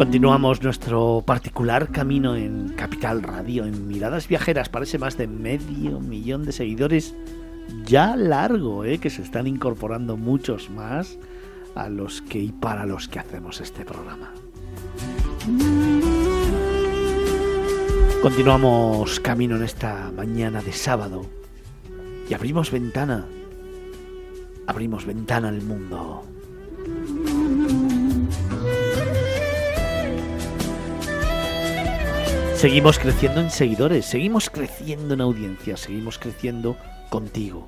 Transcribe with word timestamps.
Continuamos 0.00 0.62
nuestro 0.62 1.22
particular 1.26 1.90
camino 1.90 2.34
en 2.34 2.70
Capital 2.70 3.22
Radio, 3.22 3.66
en 3.66 3.86
Miradas 3.86 4.28
Viajeras. 4.28 4.70
Parece 4.70 4.96
más 4.96 5.18
de 5.18 5.26
medio 5.26 6.00
millón 6.00 6.46
de 6.46 6.52
seguidores 6.52 7.14
ya 7.84 8.16
largo, 8.16 8.86
¿eh? 8.86 8.96
que 8.96 9.10
se 9.10 9.20
están 9.20 9.46
incorporando 9.46 10.16
muchos 10.16 10.70
más 10.70 11.18
a 11.74 11.90
los 11.90 12.22
que 12.22 12.38
y 12.38 12.50
para 12.50 12.86
los 12.86 13.08
que 13.08 13.18
hacemos 13.18 13.60
este 13.60 13.84
programa. 13.84 14.32
Continuamos 18.22 19.20
camino 19.20 19.56
en 19.56 19.64
esta 19.64 20.10
mañana 20.16 20.62
de 20.62 20.72
sábado 20.72 21.26
y 22.26 22.32
abrimos 22.32 22.70
ventana, 22.70 23.26
abrimos 24.66 25.04
ventana 25.04 25.48
al 25.48 25.60
mundo. 25.60 26.24
Seguimos 32.60 32.98
creciendo 32.98 33.40
en 33.40 33.50
seguidores, 33.50 34.04
seguimos 34.04 34.50
creciendo 34.50 35.14
en 35.14 35.22
audiencia, 35.22 35.78
seguimos 35.78 36.18
creciendo 36.18 36.76
contigo. 37.08 37.66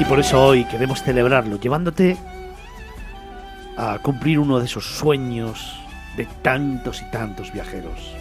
Y 0.00 0.04
por 0.06 0.18
eso 0.18 0.44
hoy 0.44 0.64
queremos 0.64 1.04
celebrarlo, 1.04 1.60
llevándote 1.60 2.16
a 3.76 4.00
cumplir 4.02 4.40
uno 4.40 4.58
de 4.58 4.64
esos 4.64 4.84
sueños 4.84 5.76
de 6.16 6.26
tantos 6.42 7.00
y 7.00 7.08
tantos 7.12 7.52
viajeros. 7.52 8.16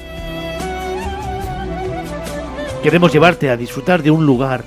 Queremos 2.83 3.11
llevarte 3.11 3.49
a 3.49 3.58
disfrutar 3.58 4.03
de 4.03 4.11
un 4.11 4.27
lugar 4.27 4.64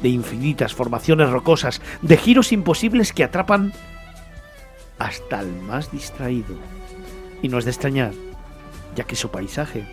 de 0.00 0.08
infinitas 0.08 0.72
formaciones 0.72 1.30
rocosas, 1.30 1.82
de 2.00 2.16
giros 2.16 2.52
imposibles 2.52 3.12
que 3.12 3.24
atrapan 3.24 3.72
hasta 4.98 5.40
el 5.40 5.52
más 5.62 5.90
distraído. 5.90 6.56
Y 7.42 7.48
no 7.48 7.58
es 7.58 7.64
de 7.64 7.70
extrañar, 7.70 8.12
ya 8.94 9.04
que 9.04 9.16
su 9.16 9.30
paisaje 9.30 9.84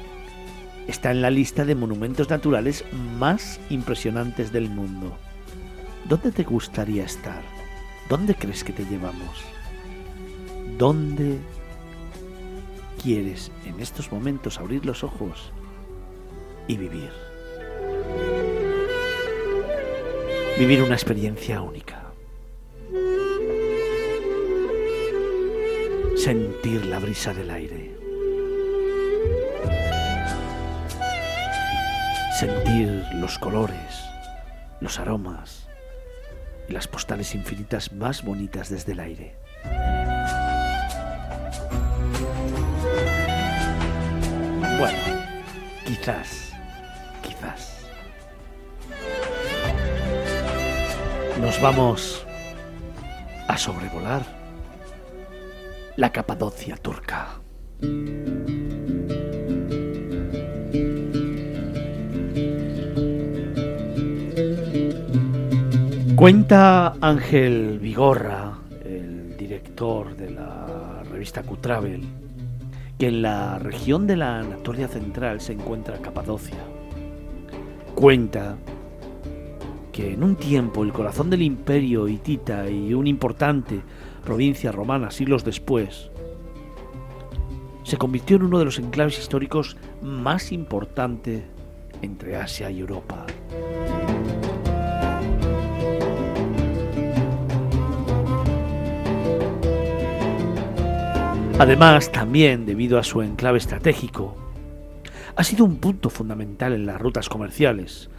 está 0.88 1.12
en 1.12 1.22
la 1.22 1.30
lista 1.30 1.66
de 1.66 1.76
monumentos 1.76 2.30
naturales 2.30 2.84
más 3.18 3.60
impresionantes 3.70 4.52
del 4.52 4.70
mundo. 4.70 5.18
¿Dónde 6.08 6.32
te 6.32 6.44
gustaría 6.44 7.04
estar? 7.04 7.42
¿Dónde 8.10 8.36
crees 8.36 8.64
que 8.64 8.74
te 8.74 8.86
llevamos? 8.86 9.44
¿Dónde 10.78 11.38
quieres 13.02 13.52
en 13.66 13.80
estos 13.80 14.12
momentos 14.12 14.60
abrir 14.60 14.86
los 14.86 15.04
ojos 15.04 15.52
y 16.68 16.78
vivir? 16.78 17.12
Vivir 20.58 20.84
una 20.84 20.96
experiencia 20.96 21.62
única. 21.62 22.01
Sentir 26.24 26.86
la 26.86 27.00
brisa 27.00 27.34
del 27.34 27.50
aire. 27.50 27.98
Sentir 32.40 33.04
los 33.16 33.40
colores, 33.40 34.04
los 34.82 35.00
aromas 35.00 35.68
y 36.70 36.74
las 36.74 36.88
postales 36.88 37.34
infinitas 37.34 37.92
más 37.92 38.24
bonitas 38.24 38.70
desde 38.70 38.92
el 38.92 39.00
aire. 39.00 39.36
Bueno, 44.78 45.00
quizás, 45.88 46.54
quizás. 47.24 47.84
Nos 51.40 51.60
vamos 51.60 52.28
a 53.48 53.58
sobrevolar 53.58 54.41
la 55.98 56.12
Capadocia 56.12 56.78
turca. 56.78 57.42
Cuenta 66.16 66.94
Ángel 67.02 67.80
Vigorra, 67.80 68.60
el 68.86 69.36
director 69.36 70.16
de 70.16 70.32
la 70.32 71.04
revista 71.10 71.44
Q-Travel, 71.44 72.04
que 72.98 73.08
en 73.08 73.22
la 73.22 73.60
región 73.60 74.08
de 74.08 74.18
la 74.18 74.40
Anatolia 74.40 74.88
Central 74.88 75.42
se 75.42 75.54
encuentra 75.54 75.98
Capadocia. 75.98 76.60
Cuenta 77.96 78.56
que 79.92 80.14
en 80.14 80.24
un 80.24 80.36
tiempo 80.36 80.84
el 80.84 80.94
corazón 80.94 81.30
del 81.30 81.42
imperio 81.42 82.08
hitita 82.08 82.70
y 82.70 82.94
un 82.94 83.08
importante 83.08 83.82
provincia 84.24 84.72
romana 84.72 85.12
siglos 85.12 85.44
después, 85.44 86.12
se 87.84 87.98
convirtió 87.98 88.38
en 88.38 88.44
uno 88.44 88.60
de 88.60 88.66
los 88.66 88.80
enclaves 88.80 89.20
históricos 89.20 89.76
más 90.02 90.52
importantes 90.52 91.44
entre 92.02 92.36
Asia 92.36 92.70
y 92.70 92.80
Europa. 92.80 93.26
Además, 101.60 102.12
también 102.12 102.66
debido 102.66 102.98
a 102.98 103.04
su 103.04 103.22
enclave 103.22 103.60
estratégico, 103.60 104.36
ha 105.36 105.44
sido 105.44 105.64
un 105.64 105.78
punto 105.78 106.10
fundamental 106.10 106.74
en 106.74 106.88
las 106.88 107.00
rutas 107.00 107.30
comerciales, 107.30 108.10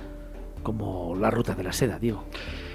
como 0.62 1.16
la 1.16 1.30
ruta 1.30 1.54
de 1.54 1.64
la 1.64 1.72
seda, 1.72 1.98
digo. 1.98 2.24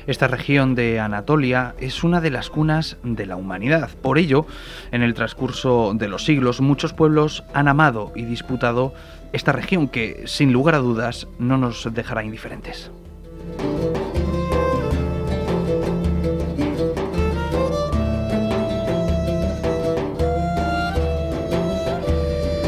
Esta 0.08 0.28
región 0.28 0.74
de 0.74 1.02
Anatolia 1.02 1.76
es 1.80 2.06
una 2.06 2.22
de 2.22 2.32
las 2.32 2.50
cunas 2.50 2.96
de 3.04 3.26
la 3.26 3.36
humanidad. 3.36 3.90
Por 4.02 4.18
ello, 4.18 4.46
en 4.92 5.04
el 5.04 5.14
transcurso 5.14 5.94
de 5.94 6.08
los 6.08 6.24
siglos, 6.24 6.62
muchos 6.62 6.94
pueblos 6.94 7.44
han 7.54 7.68
amado 7.68 8.14
y 8.16 8.24
disputado 8.24 8.94
esta 9.34 9.52
región 9.52 9.90
que, 9.90 10.24
sin 10.26 10.54
lugar 10.54 10.76
a 10.76 10.80
dudas, 10.80 11.28
no 11.40 11.58
nos 11.58 11.94
dejará 11.94 12.24
indiferentes. 12.24 12.90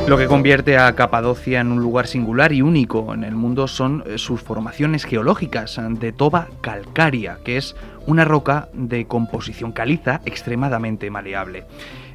Lo 0.10 0.18
que 0.18 0.26
convierte 0.26 0.76
a 0.76 0.96
Capadocia 0.96 1.62
en 1.62 1.72
un 1.72 1.84
lugar 1.84 2.08
singular 2.08 2.52
y 2.52 2.64
único 2.64 3.14
en 3.14 3.24
el 3.24 3.36
mundo 3.36 3.68
son 3.68 4.04
eh, 4.08 4.18
sus 4.18 4.42
formaciones 4.42 5.04
geológicas 5.04 5.80
de 5.88 6.12
toba 6.12 6.48
calcárea, 6.62 7.38
que 7.46 7.58
es 7.58 7.76
una 8.08 8.26
roca 8.26 8.70
de 8.74 9.06
composición 9.06 9.72
caliza 9.72 10.22
extremadamente 10.26 11.12
maleable. 11.12 11.66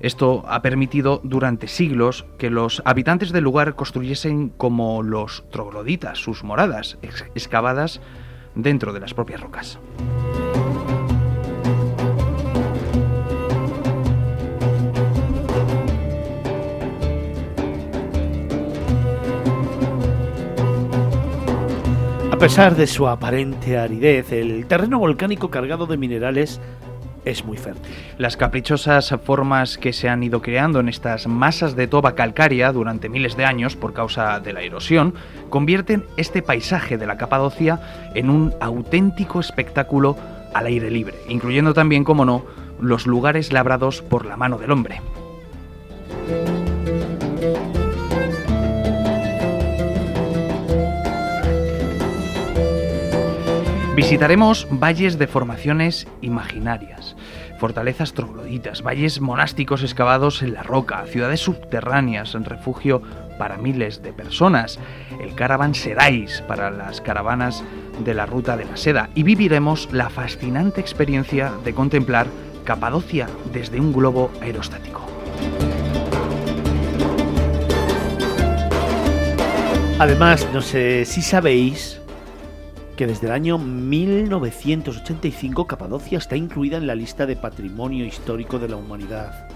Esto 0.00 0.43
ha 0.49 0.61
permitido 0.61 1.20
durante 1.23 1.69
siglos 1.69 2.26
que 2.37 2.50
los 2.50 2.82
habitantes 2.85 3.31
del 3.31 3.44
lugar 3.44 3.76
construyesen 3.76 4.49
como 4.49 5.05
los 5.05 5.49
trogloditas 5.52 6.19
sus 6.19 6.43
moradas, 6.43 6.99
excavadas 7.37 8.00
dentro 8.56 8.93
de 8.93 8.99
las 8.99 9.14
propias 9.14 9.41
rocas. 9.41 9.79
Pesar 22.44 22.76
de 22.76 22.87
su 22.87 23.08
aparente 23.08 23.79
aridez, 23.79 24.31
el 24.31 24.67
terreno 24.67 24.99
volcánico 24.99 25.49
cargado 25.49 25.87
de 25.87 25.96
minerales 25.96 26.61
es 27.25 27.43
muy 27.43 27.56
fértil. 27.56 27.91
Las 28.19 28.37
caprichosas 28.37 29.14
formas 29.25 29.79
que 29.79 29.94
se 29.94 30.11
han 30.11 30.23
ido 30.23 30.43
creando 30.43 30.79
en 30.79 30.91
estas 30.91 31.26
masas 31.26 31.75
de 31.75 31.87
toba 31.87 32.14
calcárea 32.14 32.70
durante 32.70 33.08
miles 33.08 33.38
de 33.38 33.46
años 33.46 33.76
por 33.76 33.94
causa 33.94 34.41
de 34.41 34.52
la 34.52 34.61
erosión 34.61 35.14
convierten 35.49 36.05
este 36.19 36.43
paisaje 36.43 36.99
de 36.99 37.06
la 37.06 37.17
Capadocia 37.17 37.81
en 38.14 38.29
un 38.29 38.52
auténtico 38.61 39.41
espectáculo 39.41 40.19
al 40.52 40.67
aire 40.67 40.91
libre, 40.91 41.14
incluyendo 41.31 41.73
también, 41.73 42.05
como 42.05 42.26
no, 42.26 42.44
los 42.79 43.06
lugares 43.06 43.55
labrados 43.55 44.02
por 44.02 44.26
la 44.26 44.37
mano 44.37 44.58
del 44.58 44.70
hombre. 44.70 45.00
Visitaremos 54.05 54.69
valles 54.71 55.19
de 55.19 55.27
formaciones 55.27 56.06
imaginarias, 56.21 57.17
fortalezas 57.59 58.12
trogloditas, 58.12 58.83
valles 58.83 59.19
monásticos 59.23 59.83
excavados 59.83 60.43
en 60.43 60.53
la 60.53 60.62
roca, 60.62 61.06
ciudades 61.06 61.41
subterráneas 61.41 62.35
en 62.35 62.45
refugio 62.45 63.01
para 63.39 63.56
miles 63.56 64.03
de 64.03 64.12
personas, 64.12 64.79
el 65.23 65.35
Caravanserais 65.35 66.43
para 66.43 66.71
las 66.71 67.01
caravanas 67.01 67.65
de 68.05 68.12
la 68.12 68.27
ruta 68.27 68.59
de 68.59 68.67
la 68.67 68.77
seda 68.77 69.09
y 69.15 69.23
viviremos 69.23 69.89
la 69.91 70.11
fascinante 70.11 70.83
experiencia 70.83 71.55
de 71.65 71.73
contemplar 71.73 72.27
Capadocia 72.65 73.27
desde 73.55 73.81
un 73.81 73.95
globo 73.95 74.31
aerostático. 74.43 75.01
Además, 79.99 80.47
no 80.53 80.61
sé 80.61 81.06
si 81.06 81.23
sabéis 81.23 82.04
que 82.96 83.06
desde 83.06 83.26
el 83.26 83.32
año 83.32 83.58
1985 83.58 85.67
Capadocia 85.67 86.19
está 86.19 86.37
incluida 86.37 86.76
en 86.76 86.87
la 86.87 86.94
lista 86.94 87.26
de 87.26 87.35
Patrimonio 87.35 88.05
Histórico 88.05 88.58
de 88.58 88.69
la 88.69 88.76
Humanidad 88.76 89.49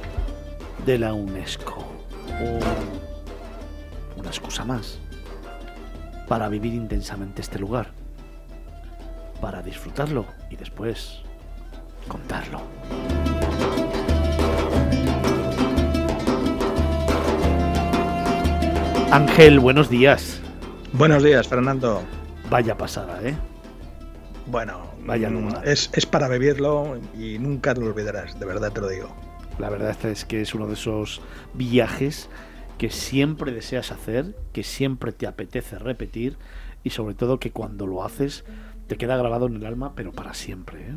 de 0.85 0.99
la 0.99 1.13
UNESCO. 1.13 1.87
una 4.17 4.29
excusa 4.29 4.65
más 4.65 4.99
para 6.27 6.49
vivir 6.49 6.75
intensamente 6.75 7.41
este 7.41 7.59
lugar, 7.59 7.93
para 9.41 9.63
disfrutarlo 9.63 10.27
y 10.51 10.57
después 10.57 11.21
contarlo. 12.09 12.61
Ángel, 19.11 19.61
buenos 19.61 19.89
días. 19.89 20.41
Buenos 20.93 21.23
días, 21.23 21.49
Fernando. 21.49 22.03
Vaya 22.51 22.77
pasada, 22.77 23.21
¿eh? 23.23 23.37
Bueno, 24.47 24.91
Vaya 25.05 25.29
mm, 25.29 25.65
es, 25.65 25.91
es 25.93 26.07
para 26.07 26.29
vivirlo 26.29 26.99
y 27.19 27.39
nunca 27.39 27.75
te 27.75 27.81
lo 27.81 27.89
olvidarás, 27.89 28.39
de 28.39 28.47
verdad 28.47 28.73
te 28.73 28.81
lo 28.81 28.89
digo. 28.89 29.15
La 29.59 29.69
verdad 29.69 29.97
es 30.07 30.25
que 30.25 30.41
es 30.41 30.55
uno 30.55 30.67
de 30.67 30.75
esos 30.75 31.21
viajes 31.55 32.31
que 32.79 32.91
siempre 32.91 33.53
deseas 33.53 33.93
hacer, 33.93 34.37
que 34.53 34.63
siempre 34.63 35.13
te 35.13 35.27
apetece 35.27 35.79
repetir 35.79 36.39
y 36.85 36.91
sobre 36.91 37.15
todo 37.15 37.41
que 37.41 37.51
cuando 37.51 37.87
lo 37.87 38.05
haces 38.05 38.45
te 38.87 38.97
queda 38.97 39.17
grabado 39.17 39.47
en 39.47 39.57
el 39.57 39.67
alma, 39.67 39.95
pero 39.95 40.13
para 40.13 40.33
siempre. 40.33 40.81
¿eh? 40.81 40.95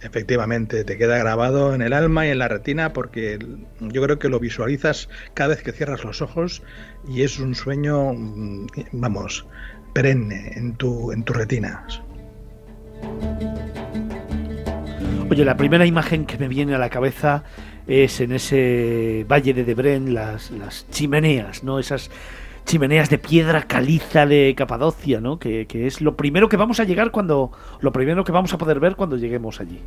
Efectivamente, 0.00 0.82
te 0.82 0.98
queda 0.98 1.18
grabado 1.18 1.74
en 1.74 1.82
el 1.82 1.92
alma 1.92 2.26
y 2.26 2.30
en 2.30 2.38
la 2.38 2.48
retina 2.48 2.92
porque 2.92 3.38
yo 3.80 4.02
creo 4.02 4.18
que 4.18 4.28
lo 4.28 4.40
visualizas 4.40 5.08
cada 5.34 5.50
vez 5.50 5.62
que 5.62 5.70
cierras 5.70 6.02
los 6.02 6.22
ojos 6.22 6.62
y 7.06 7.22
es 7.22 7.38
un 7.38 7.54
sueño, 7.54 8.12
mm, 8.12 8.66
vamos, 8.92 9.46
perenne 9.92 10.52
en, 10.56 10.74
tu, 10.74 11.12
en 11.12 11.22
tus 11.22 11.36
retinas. 11.36 12.02
Oye, 15.30 15.44
la 15.44 15.56
primera 15.56 15.86
imagen 15.86 16.26
que 16.26 16.36
me 16.38 16.48
viene 16.48 16.74
a 16.74 16.78
la 16.78 16.90
cabeza 16.90 17.44
es 17.86 18.20
en 18.20 18.32
ese 18.32 19.24
valle 19.28 19.54
de 19.54 19.64
Debren, 19.64 20.14
las, 20.14 20.50
las 20.50 20.86
chimeneas, 20.90 21.64
¿no? 21.64 21.78
Esas 21.78 22.10
chimeneas 22.64 23.10
de 23.10 23.18
piedra 23.18 23.62
caliza 23.62 24.26
de 24.26 24.54
Capadocia, 24.56 25.20
¿no? 25.20 25.38
Que, 25.38 25.66
es 25.72 26.00
lo 26.00 26.16
primero 26.16 26.48
que 26.48 26.56
vamos 26.56 26.80
a 26.80 26.84
llegar 26.84 27.10
cuando. 27.10 27.50
Lo 27.80 27.92
primero 27.92 28.24
que 28.24 28.32
vamos 28.32 28.52
a 28.54 28.58
poder 28.58 28.80
ver 28.80 28.96
cuando 28.96 29.16
lleguemos 29.16 29.60
allí. 29.60 29.80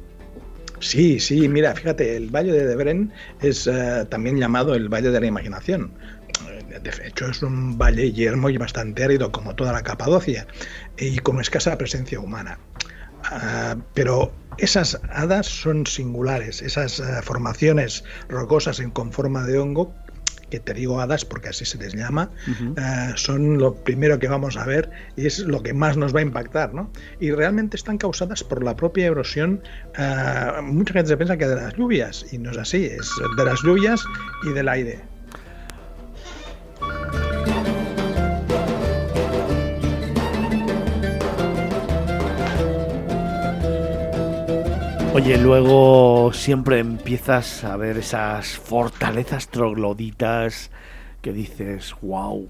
Sí, 0.79 1.19
sí, 1.19 1.47
mira, 1.47 1.73
fíjate, 1.73 2.17
el 2.17 2.29
Valle 2.29 2.51
de 2.51 2.67
Debren 2.67 3.11
es 3.41 3.65
eh, 3.65 4.05
también 4.09 4.37
llamado 4.37 4.75
el 4.75 4.89
Valle 4.89 5.09
de 5.09 5.21
la 5.21 5.25
Imaginación, 5.25 5.91
de 6.81 7.07
hecho, 7.07 7.27
es 7.27 7.41
un 7.41 7.77
valle 7.77 8.11
yermo 8.11 8.49
y 8.49 8.57
bastante 8.57 9.03
árido, 9.03 9.31
como 9.31 9.55
toda 9.55 9.71
la 9.71 9.83
Capadocia, 9.83 10.47
y 10.97 11.17
con 11.19 11.39
escasa 11.39 11.77
presencia 11.77 12.19
humana. 12.19 12.59
Ah, 13.31 13.75
pero 13.93 14.31
esas 14.57 14.99
hadas 15.09 15.47
son 15.47 15.87
singulares, 15.87 16.61
esas 16.61 16.99
ah, 16.99 17.21
formaciones 17.23 18.03
rocosas 18.29 18.79
en 18.79 18.91
con 18.91 19.11
forma 19.11 19.43
de 19.43 19.57
hongo 19.57 19.93
que 20.51 20.59
te 20.59 20.75
digo 20.75 21.01
hadas 21.01 21.25
porque 21.25 21.49
así 21.49 21.65
se 21.65 21.79
les 21.79 21.95
llama, 21.95 22.29
ah, 22.77 23.13
son 23.15 23.57
lo 23.57 23.73
primero 23.73 24.19
que 24.19 24.27
vamos 24.27 24.57
a 24.57 24.65
ver 24.65 24.91
y 25.15 25.25
es 25.25 25.39
lo 25.39 25.63
que 25.63 25.73
más 25.73 25.97
nos 25.97 26.15
va 26.15 26.19
a 26.19 26.21
impactar, 26.21 26.75
¿no? 26.75 26.91
Y 27.19 27.31
realmente 27.31 27.77
están 27.77 27.97
causadas 27.97 28.43
por 28.43 28.63
la 28.63 28.75
propia 28.75 29.07
erosión, 29.07 29.63
mucha 30.61 30.93
gente 30.93 31.09
se 31.09 31.17
piensa 31.17 31.35
que 31.37 31.47
de 31.47 31.55
las 31.55 31.73
lluvias, 31.73 32.27
y 32.31 32.37
no 32.37 32.51
es 32.51 32.57
así, 32.57 32.85
es 32.85 33.09
de 33.35 33.43
las 33.43 33.63
lluvias 33.63 34.05
y 34.43 34.53
del 34.53 34.69
aire. 34.69 35.14
Oye, 45.15 45.37
luego 45.37 46.33
siempre 46.33 46.79
empiezas 46.79 47.63
a 47.63 47.77
ver 47.77 47.97
esas 47.97 48.57
fortalezas 48.57 49.47
trogloditas 49.47 50.71
que 51.21 51.31
dices, 51.31 51.95
wow, 52.01 52.49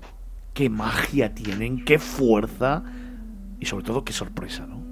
qué 0.56 0.68
magia 0.72 1.36
tienen, 1.36 1.86
qué 1.86 2.00
fuerza 2.00 2.82
y 3.60 3.68
sobre 3.68 3.86
todo 3.86 4.04
qué 4.04 4.14
sorpresa, 4.14 4.66
¿no? 4.66 4.84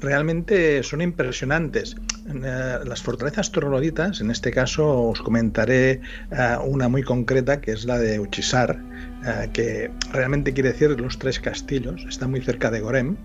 Realmente 0.00 0.82
son 0.82 1.02
impresionantes. 1.02 1.94
Eh, 2.26 2.78
las 2.84 3.00
fortalezas 3.00 3.52
trogloditas, 3.52 4.20
en 4.20 4.32
este 4.32 4.50
caso 4.50 5.10
os 5.10 5.22
comentaré 5.22 6.00
eh, 6.32 6.56
una 6.64 6.88
muy 6.88 7.04
concreta 7.04 7.60
que 7.60 7.70
es 7.70 7.84
la 7.84 8.00
de 8.00 8.18
Uchisar, 8.18 8.82
eh, 9.24 9.50
que 9.52 9.92
realmente 10.12 10.52
quiere 10.52 10.72
decir 10.72 11.00
los 11.00 11.16
tres 11.16 11.38
castillos, 11.38 12.04
está 12.08 12.26
muy 12.26 12.40
cerca 12.40 12.72
de 12.72 12.80
Gorem 12.80 13.16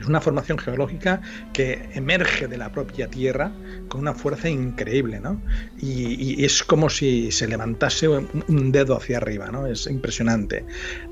es 0.00 0.06
una 0.06 0.20
formación 0.20 0.58
geológica 0.58 1.20
que 1.52 1.88
emerge 1.94 2.46
de 2.46 2.56
la 2.56 2.70
propia 2.70 3.08
Tierra 3.08 3.52
con 3.88 4.00
una 4.00 4.14
fuerza 4.14 4.48
increíble, 4.48 5.20
¿no? 5.20 5.40
Y, 5.80 6.44
es 6.44 6.62
como 6.62 6.88
si 6.88 7.32
se 7.32 7.48
levantase 7.48 8.08
un, 8.08 8.72
dedo 8.72 8.96
hacia 8.96 9.16
arriba, 9.16 9.50
¿no? 9.50 9.66
Es 9.66 9.86
impresionante. 9.86 10.64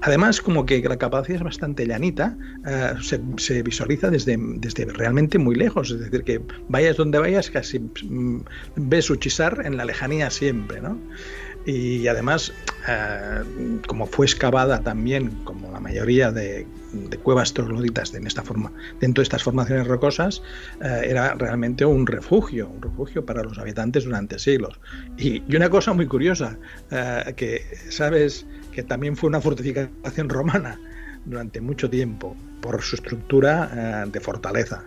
Además, 0.02 0.40
como 0.40 0.66
que 0.66 0.80
la 0.80 0.96
capacidad 0.96 1.38
es 1.38 1.42
bastante 1.42 1.86
llanita, 1.86 2.36
eh, 2.66 2.94
se, 3.38 3.62
visualiza 3.62 4.10
desde, 4.10 4.36
desde 4.38 4.84
realmente 4.84 5.38
muy 5.38 5.56
lejos, 5.56 5.90
es 5.90 6.00
decir, 6.00 6.22
que 6.22 6.40
vayas 6.68 6.96
donde 6.96 7.18
vayas, 7.18 7.50
casi 7.50 7.78
mm, 7.78 8.44
ves 8.76 9.10
Uchisar 9.10 9.62
en 9.64 9.76
la 9.76 9.84
lejanía 9.84 10.30
siempre, 10.30 10.80
¿no? 10.80 10.98
Y 11.66 12.06
además, 12.06 12.52
eh, 12.88 13.42
como 13.88 14.06
fue 14.06 14.26
excavada 14.26 14.80
también, 14.82 15.30
como 15.42 15.72
la 15.72 15.80
mayoría 15.80 16.30
de, 16.30 16.66
cuevas 17.24 17.52
trogloditas 17.52 18.14
esta 18.14 18.42
forma, 18.42 18.72
dentro 19.00 19.20
de 19.20 19.24
estas 19.24 19.42
formaciones 19.42 19.88
rocosas, 19.88 20.42
eh, 20.80 21.06
era 21.08 21.34
realmente 21.34 21.84
un 21.84 22.06
refugio, 22.06 22.68
un 22.68 22.80
refugio 22.80 23.26
para 23.26 23.42
los 23.42 23.58
habitantes 23.58 24.04
durante 24.04 24.38
siglos. 24.38 24.78
Y, 25.18 25.42
una 25.54 25.68
cosa 25.68 25.92
muy 25.92 26.06
curiosa, 26.06 26.56
eh, 26.92 27.34
que 27.36 27.62
sabes 27.90 28.46
que 28.70 28.84
también 28.84 29.16
fue 29.16 29.28
una 29.28 29.40
fortificación 29.40 30.28
romana 30.28 30.78
durante 31.24 31.60
mucho 31.60 31.90
tiempo, 31.90 32.36
por 32.62 32.80
su 32.82 32.94
estructura 32.94 34.06
de 34.06 34.20
fortaleza. 34.20 34.84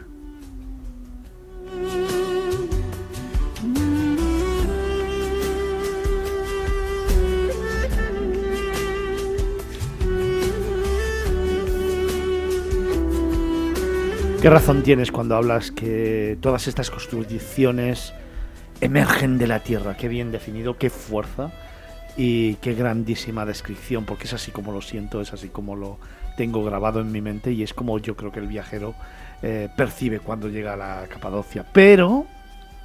¿Qué 14.41 14.49
razón 14.49 14.83
tienes 14.83 15.11
cuando 15.11 15.35
hablas 15.35 15.69
que 15.69 16.37
todas 16.39 16.69
estas 16.69 16.89
construcciones 16.89 18.13
emergen 18.79 19.37
de 19.37 19.47
la 19.47 19.59
tierra? 19.59 19.97
Qué 19.97 20.07
bien 20.07 20.31
definido, 20.31 20.77
qué 20.77 20.89
fuerza 20.89 21.51
y 22.15 22.53
qué 22.55 22.73
grandísima 22.73 23.45
descripción, 23.45 24.05
porque 24.05 24.23
es 24.23 24.33
así 24.33 24.51
como 24.51 24.71
lo 24.71 24.81
siento, 24.81 25.19
es 25.19 25.33
así 25.33 25.49
como 25.49 25.75
lo 25.75 25.97
tengo 26.37 26.63
grabado 26.63 27.01
en 27.01 27.11
mi 27.11 27.19
mente 27.19 27.51
y 27.51 27.63
es 27.63 27.73
como 27.73 27.99
yo 27.99 28.15
creo 28.15 28.31
que 28.31 28.39
el 28.39 28.47
viajero 28.47 28.95
eh, 29.41 29.67
percibe 29.75 30.21
cuando 30.21 30.47
llega 30.47 30.73
a 30.73 30.77
la 30.77 31.07
Capadocia. 31.09 31.65
Pero, 31.73 32.25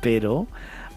pero, 0.01 0.49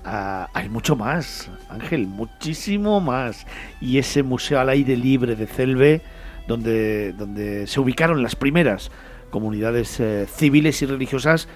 ah, 0.06 0.50
hay 0.56 0.70
mucho 0.70 0.96
más, 0.96 1.52
Ángel, 1.70 2.08
muchísimo 2.08 3.00
más. 3.00 3.46
Y 3.80 4.00
ese 4.00 4.24
museo 4.24 4.60
al 4.60 4.70
aire 4.70 4.98
libre 4.98 5.36
de 5.36 5.46
Celve, 5.46 6.02
donde, 6.48 7.14
donde 7.14 7.68
se 7.68 7.80
ubicaron 7.80 8.24
las 8.24 8.36
primeras 8.36 8.90
comunidades 9.30 10.00
eh, 10.00 10.28
civiles 10.28 10.82
y 10.82 10.86
religiosas 10.86 11.48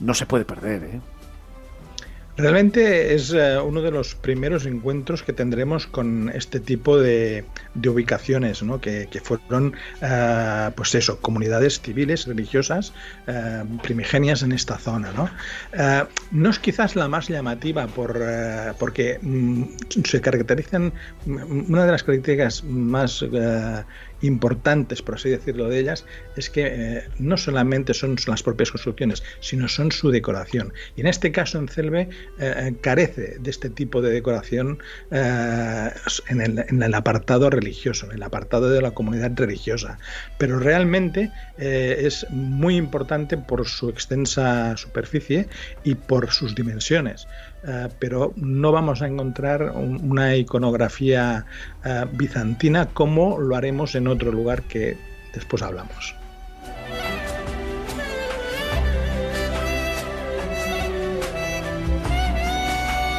no 0.00 0.14
se 0.14 0.26
puede 0.26 0.44
perder. 0.44 0.84
¿eh? 0.84 1.00
Realmente 2.36 3.14
es 3.14 3.32
eh, 3.32 3.58
uno 3.58 3.82
de 3.82 3.90
los 3.90 4.14
primeros 4.14 4.64
encuentros 4.64 5.22
que 5.22 5.34
tendremos 5.34 5.86
con 5.86 6.30
este 6.34 6.60
tipo 6.60 6.98
de, 6.98 7.44
ubicaciones, 7.86 8.62
¿no? 8.62 8.80
que, 8.80 9.06
fueron, 9.22 9.74
eh, 10.00 10.70
pues 10.74 10.94
eso, 10.94 11.20
comunidades 11.20 11.80
civiles, 11.80 12.26
religiosas, 12.26 12.94
primigenias 13.82 14.42
en 14.42 14.52
esta 14.52 14.78
zona. 14.78 15.12
¿no? 15.12 15.28
no 16.30 16.50
es 16.50 16.58
quizás 16.58 16.96
la 16.96 17.06
más 17.06 17.28
llamativa 17.28 17.86
por, 17.86 18.18
porque 18.78 19.18
mm, 19.20 19.64
se 20.02 20.20
caracterizan, 20.22 20.92
una 21.26 21.84
de 21.84 21.92
las 21.92 22.02
características 22.02 22.64
más 22.64 23.22
importantes, 24.22 25.02
por 25.02 25.16
así 25.16 25.30
decirlo, 25.30 25.68
de 25.68 25.78
ellas, 25.78 26.04
es 26.36 26.48
que 26.50 26.66
eh, 26.66 27.02
no 27.18 27.36
solamente 27.36 27.94
son 27.94 28.16
las 28.26 28.42
propias 28.42 28.70
construcciones, 28.70 29.22
sino 29.40 29.68
son 29.68 29.92
su 29.92 30.10
decoración. 30.10 30.72
Y 30.96 31.02
en 31.02 31.08
este 31.08 31.32
caso, 31.32 31.58
en 31.58 31.68
Celbe, 31.68 32.08
eh, 32.38 32.74
carece 32.80 33.36
de 33.38 33.50
este 33.50 33.68
tipo 33.68 34.00
de 34.00 34.12
decoración 34.12 34.78
eh, 35.10 35.90
en, 36.28 36.82
el, 36.82 36.94
apartado 36.94 37.50
religioso, 37.50 38.06
en 38.06 38.12
el 38.12 38.22
apartado 38.22 38.70
de 38.70 38.80
la 38.80 38.92
comunidad 38.92 39.32
religiosa. 39.36 39.98
Pero 40.38 40.58
realmente 40.58 41.30
es 41.58 42.26
muy 42.30 42.76
importante 42.76 43.36
por 43.36 43.66
su 43.66 43.88
extensa 43.88 44.76
superficie 44.76 45.48
y 45.84 45.94
por 45.94 46.30
sus 46.30 46.54
dimensiones. 46.54 47.26
Eh, 47.64 47.88
pero 47.98 48.32
no 48.36 48.72
vamos 48.72 49.02
a 49.02 49.06
encontrar 49.06 49.70
una 49.70 50.34
iconografía 50.34 51.46
eh, 51.84 52.06
bizantina 52.12 52.86
como 52.86 53.38
lo 53.38 53.54
haremos 53.54 53.94
en 53.94 54.08
otro 54.08 54.32
lugar 54.32 54.62
que 54.62 54.96
después 55.32 55.62
hablamos. 55.62 56.16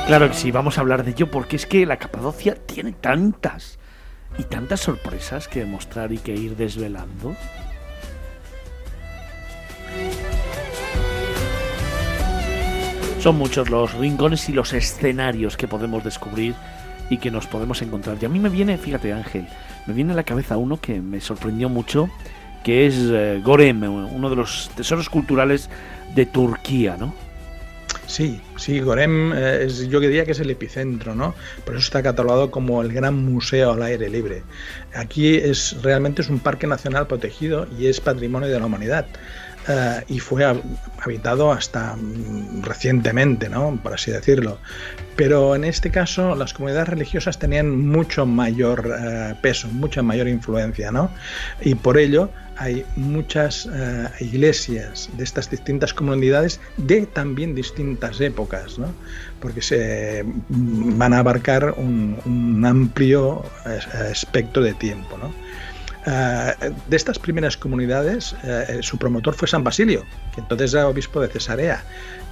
Claro 0.08 0.28
que 0.28 0.34
sí, 0.36 0.52
vamos 0.52 0.78
a 0.78 0.82
hablar 0.82 1.06
de 1.06 1.12
ello 1.12 1.32
porque 1.32 1.56
es 1.56 1.66
que 1.66 1.86
la 1.86 1.96
Capadocia 1.96 2.56
tiene 2.56 2.92
tantas 2.92 3.80
y 4.38 4.44
tantas 4.44 4.82
sorpresas 4.82 5.48
que 5.48 5.64
mostrar 5.64 6.12
y 6.12 6.18
que 6.18 6.34
ir 6.34 6.58
desvelando. 6.58 7.34
Son 13.24 13.38
muchos 13.38 13.70
los 13.70 13.94
rincones 13.94 14.50
y 14.50 14.52
los 14.52 14.74
escenarios 14.74 15.56
que 15.56 15.66
podemos 15.66 16.04
descubrir 16.04 16.56
y 17.10 17.20
que 17.20 17.32
nos 17.32 17.48
podemos 17.48 17.82
encontrar. 17.82 18.18
Y 18.20 18.26
a 18.26 18.28
mí 18.28 18.38
me 18.38 18.50
viene, 18.50 18.78
fíjate 18.78 19.14
Ángel, 19.14 19.48
me 19.88 19.94
viene 19.94 20.12
a 20.12 20.16
la 20.18 20.24
cabeza 20.24 20.58
uno 20.58 20.82
que 20.82 21.00
me 21.00 21.22
sorprendió 21.22 21.70
mucho, 21.70 22.10
que 22.66 22.86
es 22.86 22.96
eh, 22.98 23.40
Gorem, 23.42 23.82
uno 23.82 24.30
de 24.30 24.36
los 24.36 24.70
tesoros 24.76 25.08
culturales 25.08 25.70
de 26.14 26.26
Turquía, 26.26 26.98
¿no? 27.00 27.14
Sí, 28.08 28.42
sí, 28.58 28.82
Gorem 28.82 29.32
eh, 29.34 29.70
yo 29.90 30.02
diría 30.02 30.26
que 30.26 30.34
es 30.34 30.42
el 30.42 30.50
epicentro, 30.50 31.16
¿no? 31.16 31.34
Por 31.64 31.76
eso 31.76 31.86
está 31.86 32.04
catalogado 32.04 32.52
como 32.52 32.82
el 32.82 32.92
gran 32.92 33.24
museo 33.24 33.72
al 33.72 33.84
aire 33.84 34.10
libre. 34.10 34.44
Aquí 34.94 35.38
es 35.38 35.82
realmente 35.82 36.24
es 36.24 36.30
un 36.30 36.40
parque 36.40 36.68
nacional 36.68 37.08
protegido 37.08 37.68
y 37.80 37.88
es 37.88 38.02
patrimonio 38.02 38.50
de 38.50 38.60
la 38.60 38.66
humanidad. 38.66 39.06
Eh, 39.68 40.04
y 40.10 40.20
fue 40.20 40.46
habitado 41.00 41.52
hasta 41.52 41.96
mm, 41.96 42.64
recientemente, 42.64 43.48
¿no? 43.48 43.80
por 43.82 43.94
así 43.94 44.12
decirlo. 44.12 44.60
Pero 45.16 45.56
en 45.56 45.64
este 45.64 45.90
caso 45.90 46.36
las 46.36 46.54
comunidades 46.54 46.90
religiosas 46.90 47.40
tenían 47.40 47.88
mucho 47.88 48.26
mayor 48.26 48.94
eh, 49.00 49.36
peso, 49.42 49.70
mucha 49.70 50.02
mayor 50.02 50.28
influencia, 50.28 50.92
¿no? 50.92 51.10
y 51.62 51.76
por 51.76 51.98
ello 51.98 52.30
hay 52.58 52.86
muchas 52.98 53.68
eh, 53.72 54.10
iglesias 54.20 55.10
de 55.18 55.24
estas 55.24 55.50
distintas 55.50 55.94
comunidades 55.94 56.60
de 56.78 57.06
también 57.06 57.56
distintas 57.56 58.20
épocas, 58.20 58.78
¿no? 58.78 58.88
porque 59.40 59.62
se 59.62 60.26
mm, 60.50 60.98
van 60.98 61.14
a 61.14 61.20
abarcar 61.20 61.74
un, 61.78 62.20
un 62.26 62.66
amplio 62.66 63.44
espectro 64.12 64.62
de 64.62 64.74
tiempo. 64.74 65.18
¿no? 65.18 65.32
Eh, 66.06 66.74
de 66.90 66.96
estas 66.98 67.18
primeras 67.18 67.56
comunidades, 67.56 68.36
eh, 68.44 68.80
su 68.82 68.98
promotor 68.98 69.36
fue 69.36 69.48
San 69.48 69.64
Basilio, 69.64 70.04
que 70.34 70.42
entonces 70.42 70.74
era 70.74 70.88
obispo 70.88 71.22
de 71.22 71.30
Cesarea. 71.30 71.84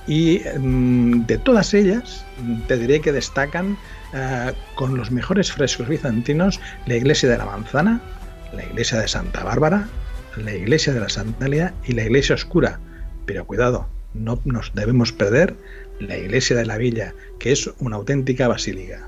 Y 0.08 0.42
mm, 0.58 1.25
de 1.25 1.38
todas 1.38 1.74
ellas, 1.74 2.25
te 2.68 2.78
diré 2.78 3.01
que 3.01 3.12
destacan 3.12 3.78
eh, 4.13 4.51
con 4.75 4.98
los 4.98 5.12
mejores 5.12 5.51
frescos 5.51 5.88
bizantinos 5.88 6.60
la 6.86 6.96
iglesia 6.96 7.30
de 7.30 7.38
la 7.38 7.46
Manzana, 7.46 8.01
la 8.54 8.66
iglesia 8.66 9.00
de 9.00 9.08
Santa 9.08 9.44
Bárbara, 9.44 9.88
la 10.36 10.54
iglesia 10.54 10.94
de 10.94 11.00
la 11.00 11.10
Santalia 11.10 11.74
y 11.86 11.94
la 11.94 12.04
iglesia 12.04 12.36
oscura. 12.36 12.80
Pero 13.25 13.46
cuidado, 13.46 13.88
no 14.13 14.40
nos 14.44 14.74
debemos 14.74 15.13
perder 15.13 15.56
la 16.00 16.18
iglesia 16.18 16.58
de 16.58 16.66
la 16.66 16.78
Villa, 16.78 17.13
que 17.40 17.51
es 17.51 17.70
una 17.80 17.96
auténtica 17.98 18.48
basílica. 18.48 19.08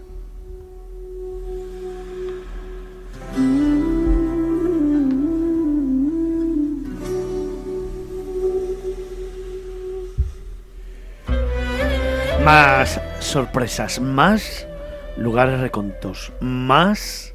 Más 12.44 13.00
sorpresas, 13.20 14.02
más 14.02 14.68
lugares 15.16 15.62
recontos, 15.62 16.34
más 16.42 17.34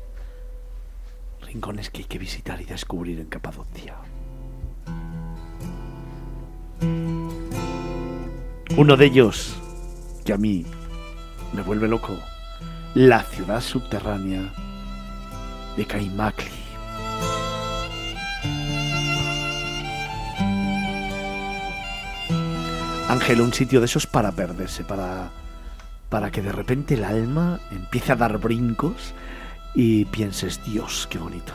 rincones 1.40 1.88
que 1.88 2.00
hay 2.00 2.04
que 2.04 2.18
visitar 2.18 2.60
y 2.60 2.64
descubrir 2.64 3.18
en 3.18 3.26
Capadocia. 3.26 3.96
Uno 8.76 8.96
de 8.98 9.06
ellos, 9.06 9.56
que 10.26 10.34
a 10.34 10.36
mí 10.36 10.66
me 11.54 11.62
vuelve 11.62 11.88
loco, 11.88 12.14
la 12.94 13.22
ciudad 13.22 13.62
subterránea 13.62 14.52
de 15.74 15.86
Caimakli. 15.86 16.67
Ángel, 23.08 23.40
un 23.40 23.54
sitio 23.54 23.80
de 23.80 23.86
esos 23.86 24.06
para 24.06 24.32
perderse, 24.32 24.84
para, 24.84 25.30
para 26.10 26.30
que 26.30 26.42
de 26.42 26.52
repente 26.52 26.92
el 26.92 27.04
alma 27.04 27.58
empiece 27.70 28.12
a 28.12 28.16
dar 28.16 28.36
brincos 28.36 29.14
y 29.74 30.04
pienses, 30.04 30.60
Dios, 30.66 31.08
qué 31.10 31.18
bonito. 31.18 31.54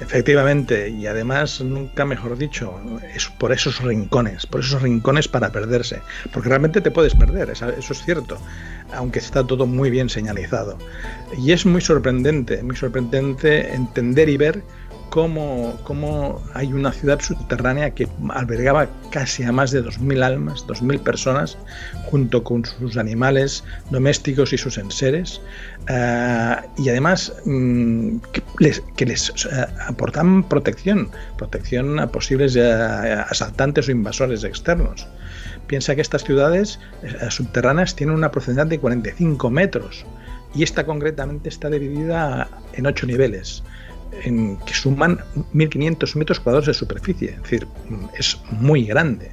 Efectivamente, 0.00 0.90
y 0.90 1.06
además, 1.06 1.62
nunca 1.62 2.04
mejor 2.04 2.36
dicho, 2.36 2.78
es 3.14 3.26
por 3.38 3.52
esos 3.52 3.80
rincones, 3.80 4.46
por 4.46 4.60
esos 4.60 4.82
rincones 4.82 5.28
para 5.28 5.50
perderse, 5.50 6.02
porque 6.32 6.50
realmente 6.50 6.82
te 6.82 6.90
puedes 6.90 7.14
perder, 7.14 7.48
eso 7.50 7.68
es 7.70 8.04
cierto, 8.04 8.38
aunque 8.94 9.18
está 9.18 9.46
todo 9.46 9.66
muy 9.66 9.90
bien 9.90 10.10
señalizado. 10.10 10.78
Y 11.38 11.52
es 11.52 11.64
muy 11.64 11.80
sorprendente, 11.80 12.62
muy 12.62 12.76
sorprendente 12.76 13.74
entender 13.74 14.28
y 14.28 14.36
ver 14.36 14.62
cómo, 15.10 16.42
hay 16.54 16.72
una 16.72 16.92
ciudad 16.92 17.20
subterránea 17.20 17.90
que 17.90 18.08
albergaba 18.30 18.88
casi 19.10 19.42
a 19.42 19.52
más 19.52 19.72
de 19.72 19.84
2.000 19.84 20.22
almas, 20.22 20.64
2.000 20.66 21.00
personas, 21.00 21.58
junto 22.06 22.42
con 22.44 22.64
sus 22.64 22.96
animales 22.96 23.64
domésticos 23.90 24.52
y 24.52 24.58
sus 24.58 24.78
enseres, 24.78 25.40
eh, 25.88 26.56
y 26.78 26.88
además 26.88 27.32
mm, 27.44 28.18
que 28.32 28.42
les, 28.60 28.80
que 28.96 29.06
les 29.06 29.30
eh, 29.30 29.66
aportaban 29.88 30.44
protección, 30.44 31.10
protección 31.36 31.98
a 31.98 32.06
posibles 32.06 32.54
eh, 32.56 32.62
asaltantes 32.62 33.88
o 33.88 33.90
invasores 33.90 34.44
externos. 34.44 35.06
Piensa 35.66 35.94
que 35.94 36.00
estas 36.00 36.24
ciudades 36.24 36.80
subterráneas 37.28 37.94
tienen 37.94 38.16
una 38.16 38.32
profundidad 38.32 38.66
de 38.66 38.80
45 38.80 39.50
metros 39.50 40.04
y 40.52 40.64
esta 40.64 40.84
concretamente 40.84 41.48
está 41.48 41.70
dividida 41.70 42.48
en 42.72 42.86
8 42.86 43.06
niveles 43.06 43.62
en, 44.24 44.58
que 44.58 44.74
suman 44.74 45.18
1.500 45.54 46.16
metros 46.16 46.40
cuadrados 46.40 46.66
de 46.66 46.74
superficie, 46.74 47.30
es 47.30 47.42
decir, 47.42 47.66
es 48.18 48.38
muy 48.50 48.84
grande. 48.84 49.30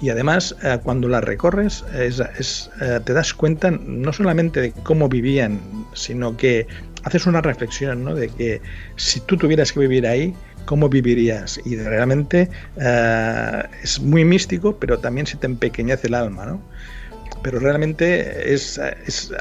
Y 0.00 0.10
además, 0.10 0.54
eh, 0.62 0.78
cuando 0.82 1.08
la 1.08 1.20
recorres, 1.20 1.84
es, 1.92 2.70
eh, 2.80 3.00
te 3.04 3.12
das 3.12 3.34
cuenta 3.34 3.70
no 3.70 4.12
solamente 4.12 4.60
de 4.60 4.72
cómo 4.72 5.08
vivían, 5.08 5.60
sino 5.92 6.36
que 6.36 6.66
haces 7.02 7.26
una 7.26 7.40
reflexión 7.40 8.04
¿no? 8.04 8.14
de 8.14 8.28
que 8.28 8.60
si 8.96 9.20
tú 9.20 9.36
tuvieras 9.36 9.72
que 9.72 9.80
vivir 9.80 10.06
ahí, 10.06 10.34
¿cómo 10.66 10.88
vivirías? 10.88 11.60
Y 11.64 11.76
realmente 11.76 12.48
eh, 12.76 13.62
es 13.82 14.00
muy 14.00 14.24
místico, 14.24 14.76
pero 14.78 14.98
también 14.98 15.26
se 15.26 15.36
te 15.36 15.46
empequeñece 15.46 16.06
el 16.06 16.14
alma, 16.14 16.46
¿no? 16.46 16.62
Pero 17.42 17.60
realmente 17.60 18.52
es 18.52 18.80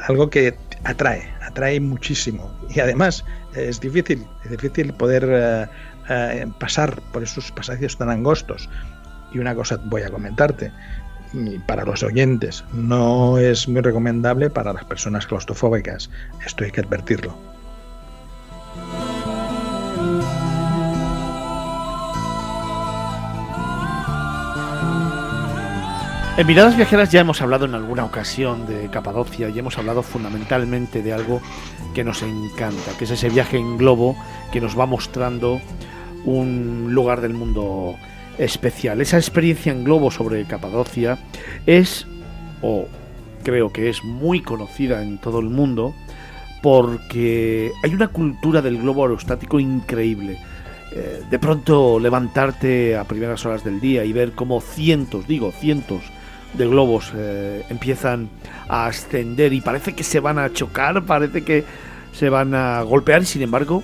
algo 0.07 0.29
que 0.29 0.53
atrae, 0.83 1.23
atrae 1.41 1.79
muchísimo. 1.79 2.55
Y 2.69 2.79
además 2.79 3.25
es 3.57 3.79
difícil, 3.79 4.25
es 4.43 4.51
difícil 4.51 4.93
poder 4.93 5.25
eh, 5.29 5.65
eh, 6.09 6.47
pasar 6.59 7.01
por 7.11 7.23
esos 7.23 7.51
pasadizos 7.51 7.97
tan 7.97 8.09
angostos. 8.09 8.69
Y 9.33 9.39
una 9.39 9.55
cosa 9.55 9.79
voy 9.85 10.03
a 10.03 10.09
comentarte, 10.09 10.71
para 11.65 11.83
los 11.83 12.03
oyentes, 12.03 12.63
no 12.73 13.37
es 13.37 13.67
muy 13.67 13.81
recomendable 13.81 14.49
para 14.49 14.71
las 14.71 14.85
personas 14.85 15.27
claustrofóbicas. 15.27 16.09
Esto 16.45 16.63
hay 16.63 16.71
que 16.71 16.81
advertirlo. 16.81 17.37
En 26.37 26.45
Miradas 26.45 26.77
Viajeras 26.77 27.11
ya 27.11 27.21
hemos 27.21 27.41
hablado 27.41 27.65
en 27.65 27.73
alguna 27.73 28.05
ocasión 28.05 28.67
de 28.67 28.91
Capadocia 28.91 29.49
y 29.49 29.57
hemos 29.57 29.79
hablado 29.79 30.03
fundamentalmente 30.03 31.01
de 31.01 31.11
algo 31.11 31.41
que 31.95 32.03
nos 32.03 32.21
encanta, 32.21 32.91
que 32.95 33.05
es 33.05 33.09
ese 33.09 33.29
viaje 33.29 33.57
en 33.57 33.75
globo 33.75 34.15
que 34.51 34.61
nos 34.61 34.77
va 34.77 34.85
mostrando 34.85 35.59
un 36.25 36.89
lugar 36.93 37.21
del 37.21 37.33
mundo 37.33 37.95
especial. 38.37 39.01
Esa 39.01 39.17
experiencia 39.17 39.71
en 39.71 39.83
globo 39.83 40.11
sobre 40.11 40.45
Capadocia 40.45 41.17
es, 41.65 42.05
o 42.61 42.85
creo 43.41 43.73
que 43.73 43.89
es 43.89 44.03
muy 44.03 44.41
conocida 44.41 45.01
en 45.01 45.17
todo 45.17 45.39
el 45.39 45.49
mundo, 45.49 45.95
porque 46.61 47.71
hay 47.83 47.95
una 47.95 48.09
cultura 48.09 48.61
del 48.61 48.77
globo 48.77 49.01
aerostático 49.05 49.59
increíble. 49.59 50.37
Eh, 50.91 51.23
de 51.27 51.39
pronto 51.39 51.99
levantarte 51.99 52.95
a 52.95 53.05
primeras 53.05 53.43
horas 53.43 53.63
del 53.63 53.79
día 53.79 54.05
y 54.05 54.13
ver 54.13 54.33
cómo 54.33 54.61
cientos, 54.61 55.27
digo 55.27 55.51
cientos, 55.51 56.03
de 56.57 56.67
globos 56.67 57.11
eh, 57.15 57.63
empiezan 57.69 58.29
a 58.67 58.87
ascender 58.87 59.53
y 59.53 59.61
parece 59.61 59.93
que 59.93 60.03
se 60.03 60.19
van 60.19 60.39
a 60.39 60.51
chocar, 60.51 61.05
parece 61.05 61.43
que 61.43 61.63
se 62.11 62.29
van 62.29 62.55
a 62.55 62.81
golpear 62.81 63.25
sin 63.25 63.43
embargo 63.43 63.83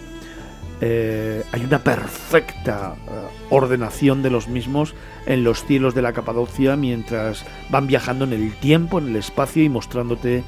eh, 0.82 1.44
hay 1.54 1.64
una 1.64 1.80
perfecta 1.80 2.96
eh, 2.96 3.10
ordenación 3.50 4.22
de 4.22 4.30
los 4.30 4.48
mismos 4.48 4.96
en 5.26 5.44
los 5.44 5.64
cielos 5.66 5.96
de 5.96 6.02
la 6.02 6.12
Capadocia 6.12 6.76
mientras 6.76 7.46
van 7.70 7.88
viajando 7.88 8.26
en 8.26 8.34
el 8.34 8.54
tiempo, 8.56 9.00
en 9.00 9.10
el 9.10 9.16
espacio 9.16 9.64
y 9.64 9.70
mostrándote 9.70 10.44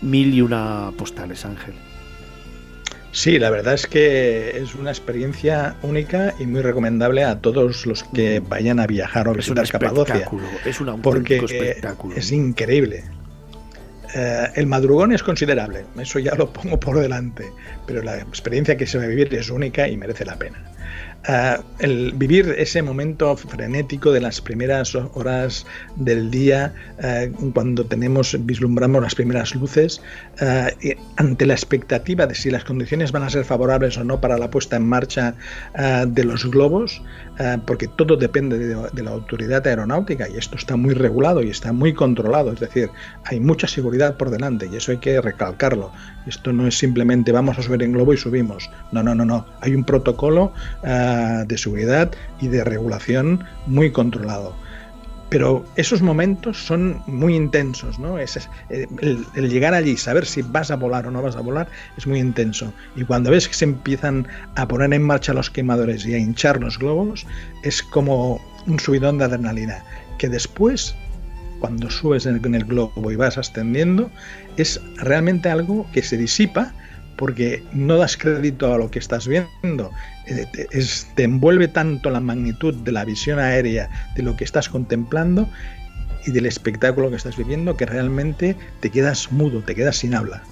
mil 0.00 0.34
y 0.34 0.40
una 0.40 0.92
postales, 0.96 1.44
Ángel. 1.44 1.74
Sí, 3.12 3.38
la 3.38 3.50
verdad 3.50 3.74
es 3.74 3.86
que 3.86 4.56
es 4.56 4.74
una 4.74 4.90
experiencia 4.90 5.76
única 5.82 6.34
y 6.38 6.46
muy 6.46 6.62
recomendable 6.62 7.24
a 7.24 7.38
todos 7.38 7.84
los 7.84 8.04
que 8.04 8.40
vayan 8.40 8.80
a 8.80 8.86
viajar 8.86 9.28
o 9.28 9.34
visitar 9.34 9.68
Capadocia. 9.68 10.28
Es 10.64 10.80
un 10.80 11.00
porque 11.02 11.36
espectáculo. 11.36 12.16
Es 12.16 12.32
increíble. 12.32 13.04
Eh, 14.14 14.46
el 14.54 14.66
madrugón 14.66 15.12
es 15.12 15.22
considerable, 15.22 15.84
eso 15.98 16.18
ya 16.18 16.34
lo 16.34 16.52
pongo 16.52 16.80
por 16.80 16.98
delante, 16.98 17.50
pero 17.86 18.02
la 18.02 18.18
experiencia 18.18 18.76
que 18.76 18.86
se 18.86 18.98
va 18.98 19.04
a 19.04 19.06
vivir 19.06 19.32
es 19.34 19.50
única 19.50 19.88
y 19.88 19.96
merece 19.96 20.24
la 20.24 20.36
pena. 20.36 20.62
Eh, 21.28 21.56
el 21.78 22.12
vivir 22.14 22.54
ese 22.58 22.82
momento 22.82 23.36
frenético 23.36 24.10
de 24.10 24.20
las 24.20 24.40
primeras 24.40 24.94
horas 24.94 25.66
del 25.94 26.30
día, 26.30 26.74
eh, 27.00 27.32
cuando 27.54 27.84
tenemos, 27.84 28.36
vislumbramos 28.40 29.02
las 29.02 29.14
primeras 29.14 29.54
luces, 29.54 30.02
eh, 30.40 30.96
ante 31.16 31.46
la 31.46 31.54
expectativa 31.54 32.26
de 32.26 32.34
si 32.34 32.50
las 32.50 32.64
condiciones 32.64 33.12
van 33.12 33.22
a 33.22 33.30
ser 33.30 33.44
favorables 33.44 33.96
o 33.98 34.04
no 34.04 34.20
para 34.20 34.36
la 34.36 34.50
puesta 34.50 34.76
en 34.76 34.88
marcha 34.88 35.34
de 36.06 36.24
los 36.24 36.50
globos, 36.50 37.02
porque 37.66 37.88
todo 37.88 38.16
depende 38.16 38.58
de, 38.58 39.02
la 39.02 39.10
autoridad 39.10 39.66
aeronáutica 39.66 40.28
y 40.28 40.36
esto 40.36 40.56
está 40.56 40.76
muy 40.76 40.94
regulado 40.94 41.42
y 41.42 41.50
está 41.50 41.72
muy 41.72 41.92
controlado, 41.92 42.52
es 42.52 42.60
decir, 42.60 42.90
hay 43.24 43.40
mucha 43.40 43.66
seguridad 43.66 44.16
por 44.16 44.30
delante 44.30 44.68
y 44.72 44.76
eso 44.76 44.92
hay 44.92 44.98
que 44.98 45.20
recalcarlo. 45.20 45.92
Esto 46.26 46.52
no 46.52 46.66
es 46.66 46.78
simplemente 46.78 47.32
vamos 47.32 47.58
a 47.58 47.62
subir 47.62 47.82
en 47.82 47.92
globo 47.92 48.14
y 48.14 48.16
subimos. 48.16 48.70
No, 48.92 49.02
no, 49.02 49.14
no, 49.14 49.24
no. 49.24 49.46
Hay 49.60 49.74
un 49.74 49.84
protocolo 49.84 50.52
de 50.82 51.58
seguridad 51.58 52.10
y 52.40 52.48
de 52.48 52.64
regulación 52.64 53.44
muy 53.66 53.92
controlado. 53.92 54.54
Pero 55.32 55.64
esos 55.76 56.02
momentos 56.02 56.58
son 56.58 57.02
muy 57.06 57.34
intensos, 57.34 57.98
¿no? 57.98 58.18
Es, 58.18 58.36
eh, 58.68 58.86
el, 59.00 59.48
llegar 59.48 59.72
allí, 59.72 59.96
saber 59.96 60.26
si 60.26 60.42
vas 60.42 60.70
a 60.70 60.76
volar 60.76 61.06
o 61.06 61.10
no 61.10 61.22
vas 61.22 61.36
a 61.36 61.40
volar, 61.40 61.68
es 61.96 62.06
muy 62.06 62.18
intenso. 62.18 62.70
Y 62.96 63.04
cuando 63.04 63.30
ves 63.30 63.48
que 63.48 63.54
se 63.54 63.64
empiezan 63.64 64.26
a 64.56 64.68
poner 64.68 64.92
en 64.92 65.02
marcha 65.02 65.32
los 65.32 65.48
quemadores 65.48 66.04
y 66.04 66.12
a 66.12 66.18
hinchar 66.18 66.60
los 66.60 66.78
globos, 66.78 67.26
es 67.62 67.82
como 67.82 68.42
un 68.66 68.78
subidón 68.78 69.16
de 69.16 69.24
adrenalina. 69.24 69.82
Que 70.18 70.28
después, 70.28 70.94
cuando 71.60 71.88
subes 71.88 72.26
en 72.26 72.54
el 72.54 72.64
globo 72.66 73.10
y 73.10 73.16
vas 73.16 73.38
ascendiendo, 73.38 74.10
es 74.58 74.82
realmente 74.96 75.48
algo 75.48 75.86
que 75.94 76.02
se 76.02 76.18
disipa 76.18 76.74
porque 77.16 77.62
no 77.72 77.96
das 77.96 78.16
crédito 78.16 78.72
a 78.72 78.78
lo 78.78 78.90
que 78.90 78.98
estás 78.98 79.28
viendo. 79.28 79.90
Eh, 80.26 80.46
te, 81.14 81.22
envuelve 81.22 81.68
tanto 81.68 82.10
la 82.10 82.20
magnitud 82.20 82.74
de 82.74 82.92
la 82.92 83.04
visión 83.04 83.38
aérea 83.38 83.90
de 84.14 84.22
lo 84.22 84.36
que 84.36 84.44
estás 84.44 84.68
contemplando 84.68 85.48
y 86.26 86.30
del 86.30 86.46
espectáculo 86.46 87.10
que 87.10 87.16
estás 87.16 87.36
viviendo 87.36 87.76
que 87.76 87.86
realmente 87.86 88.56
te 88.80 88.90
quedas 88.90 89.32
mudo, 89.32 89.62
te 89.62 89.74
quedas 89.74 89.96
sin 89.96 90.14
habla. 90.14 90.42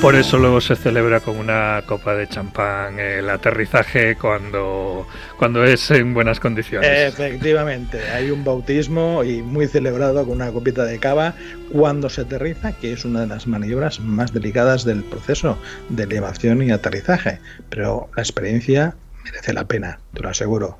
Por 0.00 0.14
eso 0.14 0.38
luego 0.38 0.62
se 0.62 0.76
celebra 0.76 1.20
con 1.20 1.36
una 1.36 1.82
copa 1.84 2.14
de 2.14 2.26
champán 2.26 2.98
el 2.98 3.28
aterrizaje 3.28 4.16
cuando, 4.16 5.06
cuando 5.36 5.62
es 5.62 5.90
en 5.90 6.14
buenas 6.14 6.40
condiciones. 6.40 6.90
Efectivamente, 6.90 8.00
hay 8.10 8.30
un 8.30 8.42
bautismo 8.42 9.22
y 9.24 9.42
muy 9.42 9.68
celebrado 9.68 10.24
con 10.24 10.36
una 10.36 10.52
copita 10.52 10.84
de 10.86 10.98
cava 10.98 11.34
cuando 11.70 12.08
se 12.08 12.22
aterriza, 12.22 12.72
que 12.72 12.94
es 12.94 13.04
una 13.04 13.20
de 13.20 13.26
las 13.26 13.46
maniobras 13.46 14.00
más 14.00 14.32
delicadas 14.32 14.86
del 14.86 15.04
proceso 15.04 15.58
de 15.90 16.04
elevación 16.04 16.62
y 16.62 16.70
aterrizaje. 16.70 17.38
Pero 17.68 18.08
la 18.16 18.22
experiencia 18.22 18.94
merece 19.22 19.52
la 19.52 19.64
pena, 19.64 20.00
te 20.14 20.22
lo 20.22 20.30
aseguro. 20.30 20.78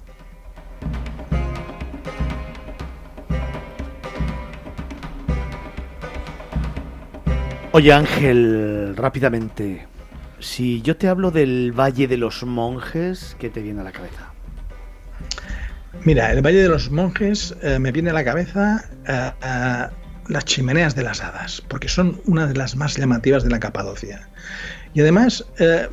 Oye 7.72 7.92
Ángel, 7.92 8.96
rápidamente, 8.96 9.86
si 10.40 10.82
yo 10.82 10.96
te 10.96 11.06
hablo 11.06 11.30
del 11.30 11.70
Valle 11.70 12.08
de 12.08 12.16
los 12.16 12.42
Monjes, 12.42 13.36
¿qué 13.38 13.48
te 13.48 13.62
viene 13.62 13.80
a 13.82 13.84
la 13.84 13.92
cabeza? 13.92 14.32
Mira, 16.04 16.32
el 16.32 16.44
Valle 16.44 16.62
de 16.62 16.68
los 16.68 16.90
Monjes 16.90 17.54
eh, 17.62 17.78
me 17.78 17.92
viene 17.92 18.10
a 18.10 18.12
la 18.12 18.24
cabeza 18.24 18.84
eh, 19.06 19.30
las 20.26 20.44
chimeneas 20.46 20.96
de 20.96 21.04
las 21.04 21.22
hadas, 21.22 21.62
porque 21.68 21.88
son 21.88 22.20
una 22.26 22.48
de 22.48 22.54
las 22.54 22.74
más 22.74 22.96
llamativas 22.96 23.44
de 23.44 23.50
la 23.50 23.60
Capadocia. 23.60 24.28
Y 24.92 25.02
además, 25.02 25.46
eh, 25.60 25.86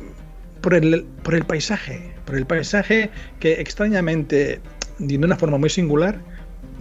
por, 0.60 0.74
el, 0.74 1.04
por 1.22 1.36
el 1.36 1.44
paisaje, 1.44 2.12
por 2.24 2.34
el 2.34 2.44
paisaje 2.44 3.08
que 3.38 3.60
extrañamente, 3.60 4.60
de 4.98 5.16
una 5.16 5.36
forma 5.36 5.58
muy 5.58 5.70
singular, 5.70 6.18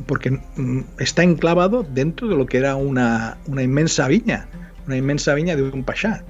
porque 0.08 0.32
mm, 0.32 0.86
está 0.98 1.22
enclavado 1.22 1.84
dentro 1.84 2.28
de 2.28 2.36
lo 2.36 2.48
que 2.48 2.58
era 2.58 2.76
una, 2.76 3.38
una 3.46 3.62
inmensa 3.62 4.08
viña 4.08 4.48
una 4.88 4.98
inmensa 4.98 5.34
viña 5.34 5.56
de 5.56 5.64
un 5.64 5.84
pasha. 5.84 6.24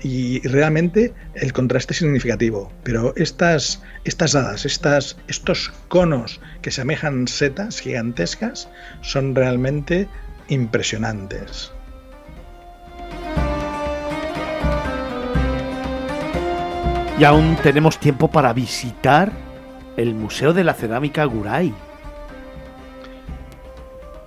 Y 0.00 0.40
realmente 0.46 1.12
el 1.34 1.52
contraste 1.52 1.92
es 1.92 1.98
significativo. 1.98 2.72
Pero 2.84 3.12
estas, 3.16 3.82
estas 4.04 4.34
hadas, 4.34 4.64
estas, 4.64 5.16
estos 5.26 5.72
conos 5.88 6.40
que 6.62 6.70
semejan 6.70 7.26
setas 7.28 7.80
gigantescas, 7.80 8.68
son 9.02 9.34
realmente 9.34 10.08
impresionantes. 10.48 11.72
Y 17.18 17.24
aún 17.24 17.56
tenemos 17.64 17.98
tiempo 17.98 18.30
para 18.30 18.52
visitar 18.52 19.32
el 19.96 20.14
Museo 20.14 20.52
de 20.52 20.62
la 20.62 20.74
Cerámica 20.74 21.24
Guray. 21.24 21.74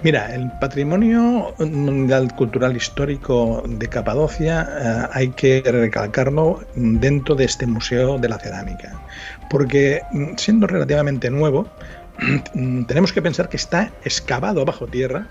Mira, 0.03 0.33
el 0.33 0.49
patrimonio 0.59 1.53
mundial 1.59 2.33
cultural 2.35 2.75
histórico 2.75 3.63
de 3.67 3.87
Capadocia 3.87 4.67
eh, 4.67 5.07
hay 5.13 5.29
que 5.29 5.61
recalcarlo 5.63 6.65
dentro 6.73 7.35
de 7.35 7.45
este 7.45 7.67
Museo 7.67 8.17
de 8.17 8.27
la 8.27 8.39
Cerámica, 8.39 8.99
porque 9.47 10.01
mm, 10.11 10.37
siendo 10.37 10.65
relativamente 10.65 11.29
nuevo, 11.29 11.67
tenemos 12.87 13.13
que 13.13 13.21
pensar 13.21 13.47
que 13.47 13.57
está 13.57 13.91
excavado 14.03 14.65
bajo 14.65 14.87
tierra, 14.87 15.27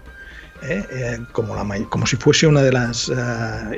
eh, 0.62 0.85
eh, 0.92 1.18
como, 1.33 2.06
si 2.06 2.14
fuese 2.14 2.46
una 2.46 2.62
de 2.62 2.70
las 2.70 3.11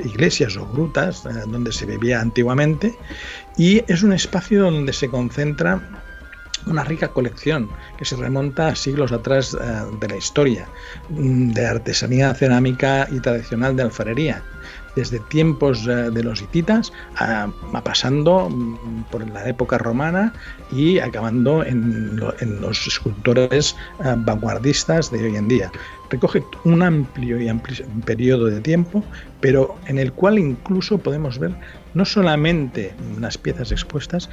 iglesias 0.05 0.57
o 0.57 0.67
grutas 0.67 1.23
donde 1.47 1.71
se 1.71 1.87
vivía 1.87 2.21
antiguamente, 2.21 2.93
y 3.57 3.83
es 3.91 4.03
un 4.03 4.13
espacio 4.13 4.61
donde 4.65 4.93
se 4.93 5.09
concentra 5.09 6.02
una 6.67 6.83
rica 6.83 7.09
colección 7.09 7.69
que 7.97 8.05
se 8.05 8.15
remonta 8.15 8.67
a 8.67 8.75
siglos 8.75 9.11
atrás 9.11 9.55
eh, 9.59 9.97
de 9.99 10.07
la 10.07 10.15
historia, 10.15 10.67
mm, 11.09 11.51
de 11.51 11.65
artesanía 11.65 12.33
cerámica 12.33 13.07
y 13.11 13.19
tradicional 13.19 13.75
de 13.75 13.83
alfarería, 13.83 14.43
desde 14.95 15.19
tiempos 15.19 15.87
eh, 15.87 16.09
de 16.11 16.23
los 16.23 16.41
hititas, 16.41 16.93
a, 17.17 17.49
pasando 17.83 18.49
mm, 18.49 19.03
por 19.11 19.27
la 19.29 19.47
época 19.47 19.77
romana 19.77 20.33
y 20.71 20.99
acabando 20.99 21.63
en, 21.63 22.19
los 22.61 22.87
escultores 22.87 23.75
eh, 24.03 24.15
vanguardistas 24.17 25.11
de 25.11 25.23
hoy 25.23 25.35
en 25.35 25.47
día. 25.47 25.71
Recoge 26.09 26.43
un 26.63 26.83
amplio 26.83 27.41
y 27.41 27.47
amplio 27.47 27.85
periodo 28.05 28.45
de 28.45 28.61
tiempo, 28.61 29.03
pero 29.39 29.75
en 29.87 29.97
el 29.97 30.13
cual 30.13 30.37
incluso 30.37 30.99
podemos 30.99 31.39
ver 31.39 31.55
no 31.95 32.05
solamente 32.05 32.93
las 33.19 33.37
piezas 33.37 33.71
expuestas, 33.71 34.29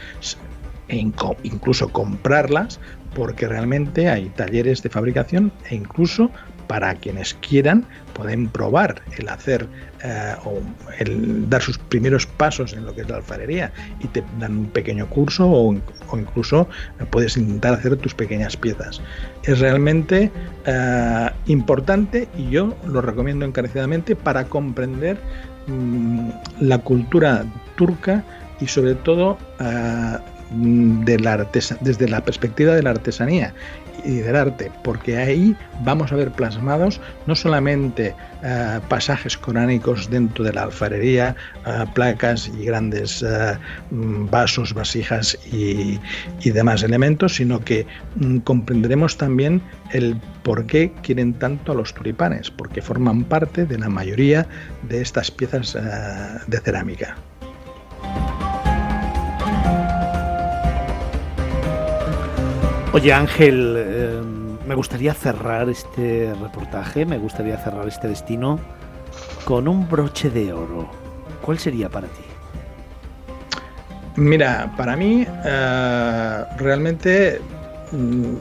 incluso 0.97 1.89
comprarlas 1.91 2.81
porque 3.15 3.49
realmente 3.49 4.09
hay 4.09 4.29
talleres 4.31 4.83
de 4.83 4.89
fabricación 4.89 5.53
e 5.69 5.75
incluso 5.75 6.31
para 6.71 6.95
quienes 6.95 7.35
quieran, 7.35 7.85
pueden 8.13 8.47
probar 8.47 9.03
el 9.19 9.29
hacer 9.29 9.67
eh, 10.05 10.35
o 10.45 10.61
el 11.01 11.51
dar 11.51 11.61
sus 11.63 11.79
primeros 11.79 12.27
pasos 12.27 12.75
en 12.75 12.87
lo 12.87 12.95
que 12.95 13.01
es 13.01 13.09
la 13.09 13.17
alfarería 13.17 13.73
y 13.99 14.07
te 14.07 14.23
dan 14.39 14.57
un 14.57 14.67
pequeño 14.67 15.09
curso 15.09 15.51
o, 15.51 15.75
incluso 16.17 16.69
puedes 17.11 17.37
intentar 17.37 17.75
hacer 17.75 17.97
tus 17.97 18.15
pequeñas 18.15 18.57
piezas. 18.57 19.01
Es 19.43 19.59
realmente 19.59 20.31
eh, 20.65 21.31
importante 21.47 22.29
y 22.39 22.51
yo 22.51 22.77
lo 22.87 23.01
recomiendo 23.01 23.45
encarecidamente 23.45 24.15
para 24.15 24.45
comprender 24.45 25.19
mm, 25.67 26.29
la 26.61 26.79
cultura 26.79 27.47
turca 27.75 28.23
y 28.61 28.69
sobre 28.69 28.95
todo 28.95 29.39
uh, 29.59 30.19
de 30.51 31.19
la 31.19 31.47
desde 31.81 32.09
la 32.09 32.21
perspectiva 32.23 32.75
de 32.75 32.83
la 32.83 32.91
artesanía 32.91 33.55
y 34.05 34.17
del 34.17 34.37
arte, 34.37 34.71
porque 34.83 35.17
ahí 35.17 35.55
vamos 35.85 36.13
a 36.13 36.17
ver 36.17 36.31
plasmados 36.31 37.01
no 37.27 37.35
solamente 37.35 38.15
uh, 38.43 38.81
pasajes 38.89 39.37
coránicos 39.37 40.09
dentro 40.11 40.45
de 40.45 40.53
la 40.53 40.63
alfarería, 40.63 41.37
uh, 41.67 41.93
placas 41.93 42.51
y 42.59 42.65
grandes 42.65 43.25
vasos, 43.91 44.73
vasijas 44.75 45.39
y, 45.53 45.99
y, 46.43 46.51
demás 46.51 46.83
elementos, 46.83 47.37
sino 47.37 47.61
que 47.61 47.87
um, 48.21 48.41
comprenderemos 48.41 49.17
también 49.17 49.61
el 49.93 50.17
por 50.43 50.67
qué 50.67 50.93
quieren 51.03 51.35
tanto 51.35 51.73
a 51.73 51.75
los 51.75 51.93
tulipanes, 51.95 52.51
porque 52.51 52.81
forman 52.81 53.25
parte 53.25 53.67
de 53.67 53.79
la 53.79 53.89
mayoría 53.89 54.47
de 54.89 55.03
estas 55.03 55.31
piezas 55.31 55.77
de 56.47 56.61
cerámica. 56.61 57.17
Oye 62.93 63.13
Ángel, 63.13 63.77
eh, 63.79 64.21
me 64.67 64.75
gustaría 64.75 65.15
cerrar 65.15 65.69
este 65.69 66.35
reportaje, 66.43 67.07
me 67.07 67.19
gustaría 67.19 67.57
cerrar 67.57 67.87
este 67.87 68.09
destino 68.09 68.59
con 69.45 69.69
un 69.69 69.89
broche 69.89 70.29
de 70.29 70.53
oro. 70.53 70.91
¿Cuál 71.41 71.61
sería 71.61 71.89
para 71.89 72.09
ti? 72.09 72.25
Mira, 74.17 74.75
para 74.77 74.97
mí 74.97 75.25
eh, 75.45 76.45
realmente 76.59 77.41
mm, 77.93 78.35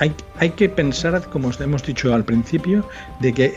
hay, 0.00 0.12
hay, 0.40 0.50
que 0.50 0.68
pensar, 0.68 1.22
como 1.28 1.52
hemos 1.60 1.86
dicho 1.86 2.12
al 2.12 2.24
principio, 2.24 2.84
de 3.20 3.32
que 3.32 3.54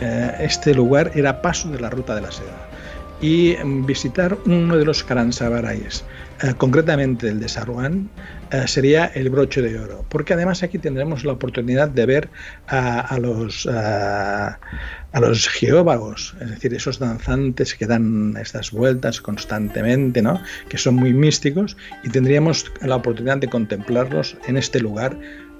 eh, 0.00 0.36
este 0.40 0.74
lugar 0.74 1.12
era 1.14 1.40
paso 1.40 1.68
de 1.68 1.78
la 1.78 1.88
ruta 1.88 2.16
de 2.16 2.22
la 2.22 2.32
seda 2.32 2.68
y 3.20 3.54
visitar 3.86 4.36
uno 4.44 4.76
de 4.76 4.84
los 4.84 5.04
Karansabarais, 6.38 6.54
concretamente 6.58 7.28
el 7.28 7.40
de 7.40 7.48
Saruán, 7.48 8.10
eh, 8.50 8.66
sería 8.66 9.06
el 9.14 9.30
broche 9.30 9.62
de 9.62 9.78
oro, 9.78 10.04
porque 10.08 10.34
además 10.34 10.62
aquí 10.62 10.78
tendremos 10.78 11.24
la 11.24 11.32
oportunidad 11.32 11.88
de 11.88 12.06
ver 12.06 12.30
a, 12.68 13.18
los 13.18 13.66
a, 13.66 14.58
los 15.20 15.48
geóbagos, 15.48 16.34
es 16.40 16.50
decir, 16.50 16.74
esos 16.74 16.98
danzantes 16.98 17.74
que 17.74 17.86
dan 17.86 18.36
estas 18.40 18.70
vueltas 18.70 19.20
constantemente, 19.20 20.22
¿no? 20.22 20.40
que 20.68 20.78
son 20.78 20.96
muy 20.96 21.12
místicos, 21.12 21.76
y 22.02 22.10
tendríamos 22.10 22.70
la 22.82 22.96
oportunidad 22.96 23.38
de 23.38 23.48
contemplarlos 23.48 24.36
en 24.46 24.56
este 24.56 24.80
lugar, 24.80 25.16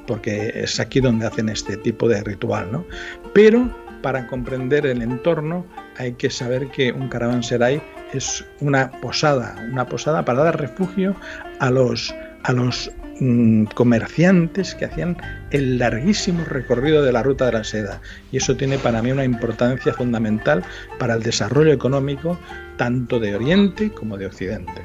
porque 0.06 0.52
es 0.54 0.80
aquí 0.80 1.00
donde 1.00 1.26
hacen 1.26 1.48
este 1.48 1.76
tipo 1.78 2.08
de 2.08 2.22
ritual. 2.22 2.70
¿no? 2.70 2.84
Pero 3.32 3.74
para 4.02 4.26
comprender 4.26 4.84
el 4.84 5.00
entorno 5.00 5.64
hay 5.96 6.12
que 6.12 6.28
saber 6.28 6.68
que 6.68 6.92
un 6.92 7.08
caravanserai 7.08 7.80
es 8.14 8.44
una 8.61 8.90
posada, 9.00 9.57
una 9.70 9.87
posada 9.87 10.24
para 10.24 10.44
dar 10.44 10.61
refugio 10.61 11.16
a 11.61 11.70
los 11.70 12.14
a 12.44 12.53
los 12.53 12.90
mm, 13.20 13.64
comerciantes 13.74 14.74
que 14.74 14.85
hacían 14.85 15.16
el 15.50 15.79
larguísimo 15.79 16.44
recorrido 16.44 17.03
de 17.03 17.12
la 17.12 17.22
ruta 17.22 17.46
de 17.46 17.53
la 17.53 17.64
seda. 17.64 18.00
Y 18.31 18.37
eso 18.37 18.57
tiene 18.57 18.79
para 18.79 19.03
mí 19.03 19.11
una 19.12 19.24
importancia 19.24 19.94
fundamental 19.94 20.62
para 20.98 21.14
el 21.14 21.22
desarrollo 21.22 21.72
económico 21.72 22.38
tanto 22.77 23.18
de 23.18 23.35
Oriente 23.35 23.90
como 23.90 24.18
de 24.18 24.27
Occidente. 24.27 24.83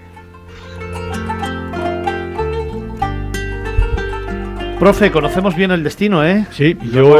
Profe, 4.79 5.11
conocemos 5.11 5.55
bien 5.55 5.71
el 5.71 5.83
destino, 5.83 6.25
¿eh? 6.25 6.45
Sí, 6.51 6.77
yo 6.93 7.01
lo 7.01 7.19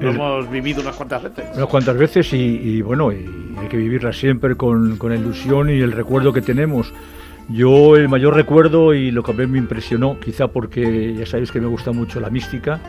hemos, 0.00 0.50
vivido 0.50 0.82
unas 0.82 0.96
cuantas 0.96 1.22
veces. 1.22 1.44
Unas 1.54 1.68
cuantas 1.68 1.96
veces 1.96 2.32
y, 2.32 2.82
bueno, 2.82 3.12
y 3.12 3.24
hay 3.58 3.68
que 3.68 3.76
vivirla 3.76 4.12
siempre 4.12 4.56
con, 4.56 4.96
con 4.96 5.14
ilusión 5.14 5.70
y 5.70 5.80
el 5.80 5.92
recuerdo 5.92 6.32
que 6.32 6.42
tenemos 6.42 6.92
yo 7.48 7.96
el 7.96 8.08
mayor 8.08 8.34
recuerdo 8.34 8.94
y 8.94 9.10
lo 9.10 9.22
que 9.22 9.32
a 9.32 9.34
mí 9.34 9.46
me 9.46 9.58
impresionó, 9.58 10.18
quizá 10.18 10.48
porque 10.48 11.14
ya 11.14 11.26
sabéis 11.26 11.52
que 11.52 11.60
me 11.60 11.66
gusta 11.66 11.92
mucho 11.92 12.20
la 12.20 12.30
mística, 12.30 12.80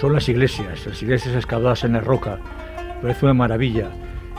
son 0.00 0.12
las 0.14 0.28
iglesias, 0.28 0.86
las 0.86 1.02
iglesias 1.02 1.34
excavadas 1.34 1.84
en 1.84 1.92
la 1.92 2.00
roca. 2.00 2.38
Parece 3.02 3.26
una 3.26 3.34
maravilla. 3.34 3.90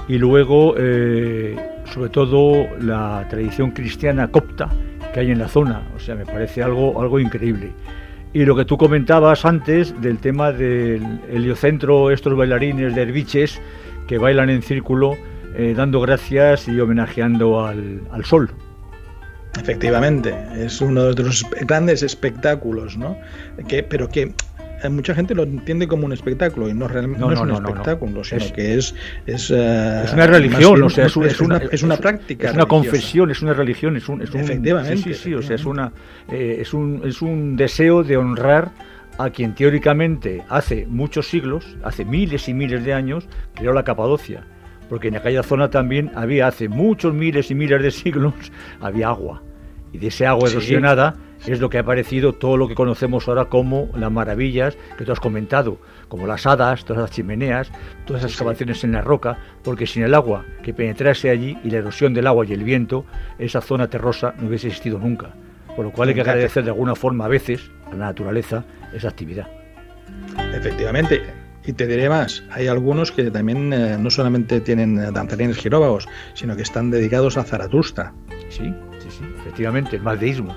Y 0.07 0.17
luego, 0.17 0.75
eh, 0.77 1.55
sobre 1.93 2.09
todo, 2.09 2.67
la 2.79 3.25
tradición 3.29 3.71
cristiana 3.71 4.29
copta 4.29 4.69
que 5.13 5.19
hay 5.19 5.31
en 5.31 5.39
la 5.39 5.47
zona. 5.47 5.83
O 5.95 5.99
sea, 5.99 6.15
me 6.15 6.25
parece 6.25 6.63
algo, 6.63 6.99
algo 6.99 7.19
increíble. 7.19 7.71
Y 8.33 8.45
lo 8.45 8.55
que 8.55 8.65
tú 8.65 8.77
comentabas 8.77 9.43
antes 9.43 9.99
del 10.01 10.19
tema 10.19 10.51
del 10.51 11.19
heliocentro, 11.31 12.11
estos 12.11 12.35
bailarines 12.35 12.93
de 12.93 13.01
herbiches 13.01 13.59
que 14.07 14.17
bailan 14.17 14.49
en 14.49 14.61
círculo, 14.61 15.17
eh, 15.55 15.73
dando 15.75 15.99
gracias 16.01 16.67
y 16.67 16.79
homenajeando 16.79 17.65
al, 17.65 18.01
al 18.11 18.25
sol. 18.25 18.51
Efectivamente, 19.59 20.35
es 20.55 20.79
uno 20.79 21.13
de 21.13 21.23
los 21.23 21.45
grandes 21.61 22.03
espectáculos, 22.03 22.97
¿no? 22.97 23.17
Que, 23.67 23.81
pero 23.81 24.07
que 24.07 24.33
mucha 24.89 25.13
gente 25.13 25.35
lo 25.35 25.43
entiende 25.43 25.87
como 25.87 26.05
un 26.05 26.13
espectáculo 26.13 26.69
y 26.69 26.73
no, 26.73 26.87
realmente 26.87 27.19
no, 27.19 27.31
es 27.31 27.39
un 27.39 27.51
espectáculo, 27.51 28.23
sino 28.23 28.53
que 28.53 28.75
es 28.75 28.95
es, 29.25 29.49
uh, 29.49 29.55
es 30.03 30.13
una 30.13 30.27
religión, 30.27 30.81
o 30.83 30.89
sea, 30.89 31.07
es, 31.07 31.17
es 31.17 31.41
una, 31.41 31.57
es 31.57 31.83
una 31.83 31.97
práctica, 31.97 32.49
es 32.49 32.53
una 32.53 32.65
confesión, 32.65 33.31
es 33.31 33.41
una 33.41 33.53
religión, 33.53 33.97
es 33.97 34.07
un, 34.07 34.21
es 34.21 34.31
un 34.31 34.41
efectivamente, 34.41 35.13
sí, 35.13 35.13
sí, 35.13 35.33
o 35.33 35.41
sea, 35.41 35.55
es 35.55 35.65
una 35.65 35.91
eh, 36.31 36.57
es 36.61 36.73
un 36.73 37.01
es 37.05 37.21
un 37.21 37.55
deseo 37.55 38.03
de 38.03 38.17
honrar 38.17 38.71
a 39.17 39.29
quien 39.31 39.53
teóricamente 39.53 40.43
hace 40.47 40.85
muchos 40.87 41.27
siglos, 41.27 41.77
hace 41.83 42.05
miles 42.05 42.47
y 42.47 42.53
miles 42.53 42.85
de 42.85 42.93
años, 42.93 43.27
creó 43.55 43.73
la 43.73 43.83
Capadocia 43.83 44.45
porque 44.89 45.09
en 45.09 45.15
aquella 45.15 45.43
zona 45.43 45.69
también 45.69 46.11
había 46.15 46.47
hace 46.47 46.67
muchos 46.67 47.13
miles 47.13 47.51
y 47.51 47.55
miles 47.55 47.81
de 47.81 47.91
siglos 47.91 48.33
había 48.81 49.09
agua. 49.09 49.41
Y 49.91 49.97
de 49.97 50.07
ese 50.07 50.25
agua 50.25 50.49
erosionada 50.49 51.15
es 51.47 51.59
lo 51.59 51.69
que 51.69 51.77
ha 51.77 51.81
aparecido 51.81 52.33
todo 52.33 52.57
lo 52.57 52.67
que 52.67 52.75
conocemos 52.75 53.27
ahora 53.27 53.45
como 53.45 53.89
las 53.95 54.11
maravillas 54.11 54.77
que 54.97 55.05
tú 55.05 55.11
has 55.11 55.19
comentado, 55.19 55.79
como 56.07 56.27
las 56.27 56.45
hadas, 56.45 56.85
todas 56.85 57.01
las 57.01 57.11
chimeneas, 57.11 57.71
todas 58.05 58.21
esas 58.21 58.31
excavaciones 58.31 58.83
en 58.83 58.91
la 58.91 59.01
roca, 59.01 59.37
porque 59.63 59.87
sin 59.87 60.03
el 60.03 60.13
agua 60.13 60.45
que 60.63 60.73
penetrase 60.73 61.29
allí 61.29 61.57
y 61.63 61.69
la 61.69 61.77
erosión 61.77 62.13
del 62.13 62.27
agua 62.27 62.45
y 62.45 62.53
el 62.53 62.63
viento, 62.63 63.05
esa 63.37 63.61
zona 63.61 63.89
terrosa 63.89 64.33
no 64.37 64.47
hubiese 64.47 64.67
existido 64.67 64.99
nunca. 64.99 65.33
Por 65.75 65.85
lo 65.85 65.91
cual 65.91 66.09
hay 66.09 66.15
que 66.15 66.21
agradecer 66.21 66.63
de 66.63 66.71
alguna 66.71 66.95
forma 66.95 67.25
a 67.25 67.29
veces 67.29 67.71
a 67.87 67.91
la 67.91 68.07
naturaleza 68.07 68.65
esa 68.93 69.07
actividad. 69.07 69.47
Efectivamente, 70.53 71.21
y 71.65 71.73
te 71.73 71.87
diré 71.87 72.09
más, 72.09 72.43
hay 72.49 72.67
algunos 72.67 73.11
que 73.11 73.29
también 73.29 73.71
eh, 73.71 73.97
no 73.99 74.09
solamente 74.09 74.59
tienen 74.59 74.97
eh, 74.97 75.11
danzarines 75.11 75.57
giróvagos, 75.57 76.07
sino 76.33 76.55
que 76.55 76.63
están 76.63 76.89
dedicados 76.89 77.37
a 77.37 77.43
Zaratustra. 77.43 78.13
Sí, 78.49 78.73
sí, 78.99 79.09
sí, 79.09 79.23
efectivamente, 79.39 79.95
el 79.95 80.01
maldeísmo. 80.01 80.55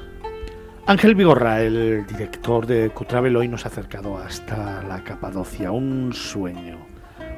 Ángel 0.86 1.14
Vigorra, 1.14 1.62
el 1.62 2.04
director 2.06 2.66
de 2.66 2.90
Cutravel, 2.90 3.36
hoy 3.36 3.46
nos 3.46 3.64
ha 3.64 3.68
acercado 3.68 4.18
hasta 4.18 4.82
la 4.82 5.04
Capadocia. 5.04 5.70
Un 5.70 6.12
sueño, 6.12 6.78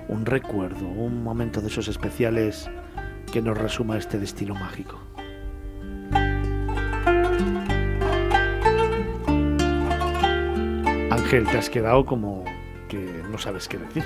un 0.08 0.24
recuerdo, 0.24 0.86
un 0.86 1.22
momento 1.22 1.60
de 1.60 1.68
esos 1.68 1.88
especiales 1.88 2.70
que 3.30 3.42
nos 3.42 3.58
resuma 3.58 3.98
este 3.98 4.18
destino 4.18 4.54
mágico. 4.54 4.98
Ángel, 11.10 11.46
te 11.46 11.58
has 11.58 11.68
quedado 11.68 12.04
como 12.06 12.44
no 13.34 13.38
sabes 13.38 13.66
qué 13.66 13.78
decir. 13.78 14.04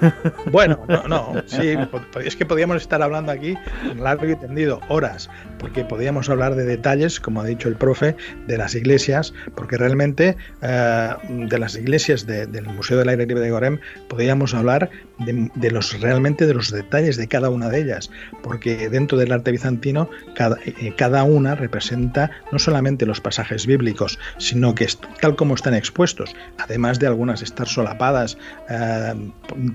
Bueno, 0.52 0.84
no, 0.86 1.08
no, 1.08 1.42
sí, 1.46 1.74
es 2.22 2.36
que 2.36 2.44
podríamos 2.44 2.76
estar 2.76 3.02
hablando 3.02 3.32
aquí 3.32 3.56
largo 3.98 4.26
y 4.28 4.36
tendido, 4.36 4.80
horas, 4.88 5.30
porque 5.58 5.84
podríamos 5.84 6.28
hablar 6.28 6.54
de 6.54 6.64
detalles, 6.64 7.18
como 7.18 7.40
ha 7.40 7.44
dicho 7.44 7.68
el 7.68 7.76
profe, 7.76 8.16
de 8.46 8.58
las 8.58 8.74
iglesias, 8.74 9.32
porque 9.54 9.76
realmente 9.76 10.36
eh, 10.62 11.08
de 11.28 11.58
las 11.58 11.76
iglesias 11.76 12.26
del 12.26 12.66
Museo 12.66 12.98
del 12.98 13.08
Aire 13.08 13.26
Libre 13.26 13.42
de 13.42 13.50
Gorem 13.50 13.78
podríamos 14.08 14.54
hablar 14.54 14.90
de, 15.18 15.70
los 15.70 15.98
realmente 16.00 16.46
de 16.46 16.54
los 16.54 16.70
detalles 16.70 17.16
de 17.16 17.26
cada 17.26 17.48
una 17.48 17.70
de 17.70 17.80
ellas, 17.80 18.10
porque 18.42 18.90
dentro 18.90 19.16
del 19.16 19.32
arte 19.32 19.50
bizantino 19.50 20.10
cada, 20.34 20.58
eh, 20.64 20.92
cada 20.96 21.24
una 21.24 21.54
representa 21.54 22.30
no 22.52 22.58
solamente 22.58 23.06
los 23.06 23.20
pasajes 23.20 23.66
bíblicos, 23.66 24.18
sino 24.38 24.74
que 24.74 24.86
tal 25.20 25.34
como 25.36 25.54
están 25.54 25.74
expuestos, 25.74 26.36
además 26.58 26.98
de 26.98 27.06
algunas 27.06 27.42
estar 27.42 27.66
solapadas 27.66 28.36
eh, 28.68 29.14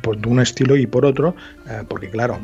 por 0.02 0.18
un 0.28 0.40
estilo 0.40 0.76
y 0.76 0.86
por 0.86 1.06
otro, 1.06 1.36
eh, 1.68 1.84
porque 1.88 2.10
claro, 2.10 2.40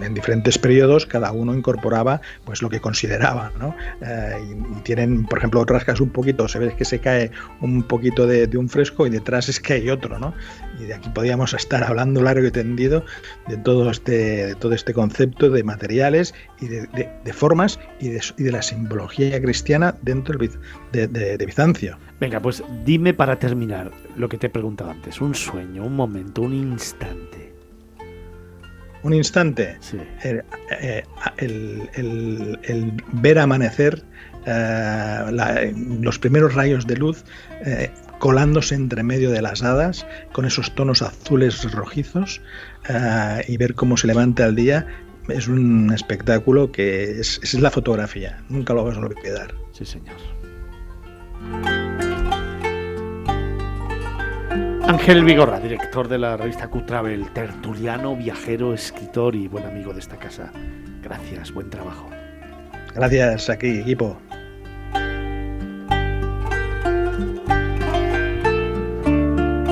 en 0.00 0.14
diferentes 0.14 0.58
periodos 0.58 1.06
cada 1.06 1.32
uno 1.32 1.54
incorporaba 1.54 2.20
pues 2.44 2.62
lo 2.62 2.68
que 2.68 2.80
consideraba, 2.80 3.52
¿no? 3.58 3.74
Eh, 4.00 4.36
y, 4.50 4.80
tienen, 4.82 5.24
por 5.26 5.38
ejemplo, 5.38 5.64
rascas 5.64 6.00
un 6.00 6.10
poquito, 6.10 6.46
se 6.48 6.58
ve 6.58 6.74
que 6.76 6.84
se 6.84 7.00
cae 7.00 7.30
un 7.60 7.82
poquito 7.82 8.26
de, 8.26 8.56
un 8.56 8.68
fresco 8.68 9.06
y 9.06 9.10
detrás 9.10 9.48
es 9.48 9.60
que 9.60 9.74
hay 9.74 9.90
otro, 9.90 10.18
¿no? 10.18 10.32
Y 10.78 10.84
de 10.84 10.94
aquí 10.94 11.08
podríamos 11.10 11.54
estar 11.54 11.82
hablando 11.84 12.22
largo 12.22 12.46
y 12.46 12.50
tendido 12.50 13.04
de 13.48 13.56
todo 13.56 13.90
este, 13.90 14.46
de 14.46 14.54
todo 14.54 14.74
este 14.74 14.92
concepto 14.92 15.50
de 15.50 15.62
materiales 15.62 16.34
y 16.60 16.66
de, 16.68 17.32
formas 17.32 17.78
y 18.00 18.08
de, 18.08 18.22
y 18.36 18.42
de, 18.44 18.52
la 18.52 18.62
simbología 18.62 19.40
cristiana 19.40 19.94
dentro 20.02 20.38
de 20.92 21.44
Bizancio. 21.46 21.98
Venga, 22.20 22.40
pues 22.40 22.62
dime 22.84 23.12
para 23.12 23.38
terminar 23.38 23.90
lo 24.16 24.28
que 24.28 24.38
te 24.38 24.46
he 24.46 24.50
preguntado 24.50 24.90
antes. 24.90 25.20
Un 25.20 25.34
sueño, 25.34 25.84
un 25.84 25.94
momento, 25.94 26.42
un 26.42 26.54
instante. 26.54 27.52
Un 29.02 29.14
instante. 29.14 29.76
Sí. 29.80 29.98
El, 30.22 30.42
eh, 30.80 31.04
ver 33.12 33.38
amanecer 33.38 34.02
eh, 34.46 35.72
los 36.00 36.18
primeros 36.18 36.54
rayos 36.54 36.86
de 36.86 36.96
luz 36.96 37.24
eh, 37.64 37.90
colándose 38.18 38.74
entre 38.74 39.02
medio 39.02 39.30
de 39.30 39.42
las 39.42 39.62
hadas 39.62 40.06
con 40.32 40.44
esos 40.44 40.74
tonos 40.74 41.02
azules 41.02 41.70
rojizos 41.72 42.40
y 43.48 43.56
ver 43.56 43.74
cómo 43.74 43.96
se 43.96 44.06
levanta 44.06 44.46
el 44.46 44.54
día 44.54 44.86
es 45.28 45.48
un 45.48 45.92
espectáculo 45.92 46.70
que 46.70 47.20
es, 47.20 47.40
es 47.42 47.54
la 47.54 47.70
fotografía. 47.70 48.42
Nunca 48.48 48.74
lo 48.74 48.84
vas 48.84 48.96
a 48.96 49.00
olvidar. 49.00 49.54
Sí, 49.72 49.84
señor. 49.84 50.16
Ángel 54.88 55.24
Vigorra, 55.24 55.58
director 55.58 56.06
de 56.06 56.18
la 56.18 56.36
revista 56.36 56.68
Q-Travel, 56.68 57.32
tertuliano, 57.32 58.14
viajero, 58.14 58.72
escritor 58.72 59.34
y 59.34 59.48
buen 59.48 59.66
amigo 59.66 59.92
de 59.92 59.98
esta 59.98 60.16
casa. 60.16 60.52
Gracias, 61.02 61.52
buen 61.52 61.70
trabajo. 61.70 62.08
Gracias, 62.94 63.50
aquí, 63.50 63.80
equipo. 63.80 64.16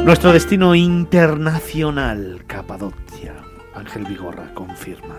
Nuestro 0.04 0.34
destino 0.34 0.74
internacional, 0.74 2.44
Capadocia. 2.46 3.36
Ángel 3.74 4.04
Vigorra 4.04 4.52
confirma. 4.52 5.16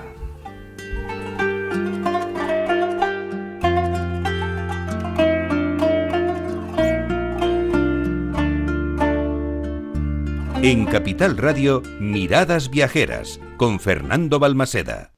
En 10.62 10.86
Capital 10.86 11.38
Radio, 11.38 11.82
Miradas 12.00 12.70
Viajeras, 12.70 13.40
con 13.58 13.80
Fernando 13.80 14.38
Balmaseda. 14.38 15.15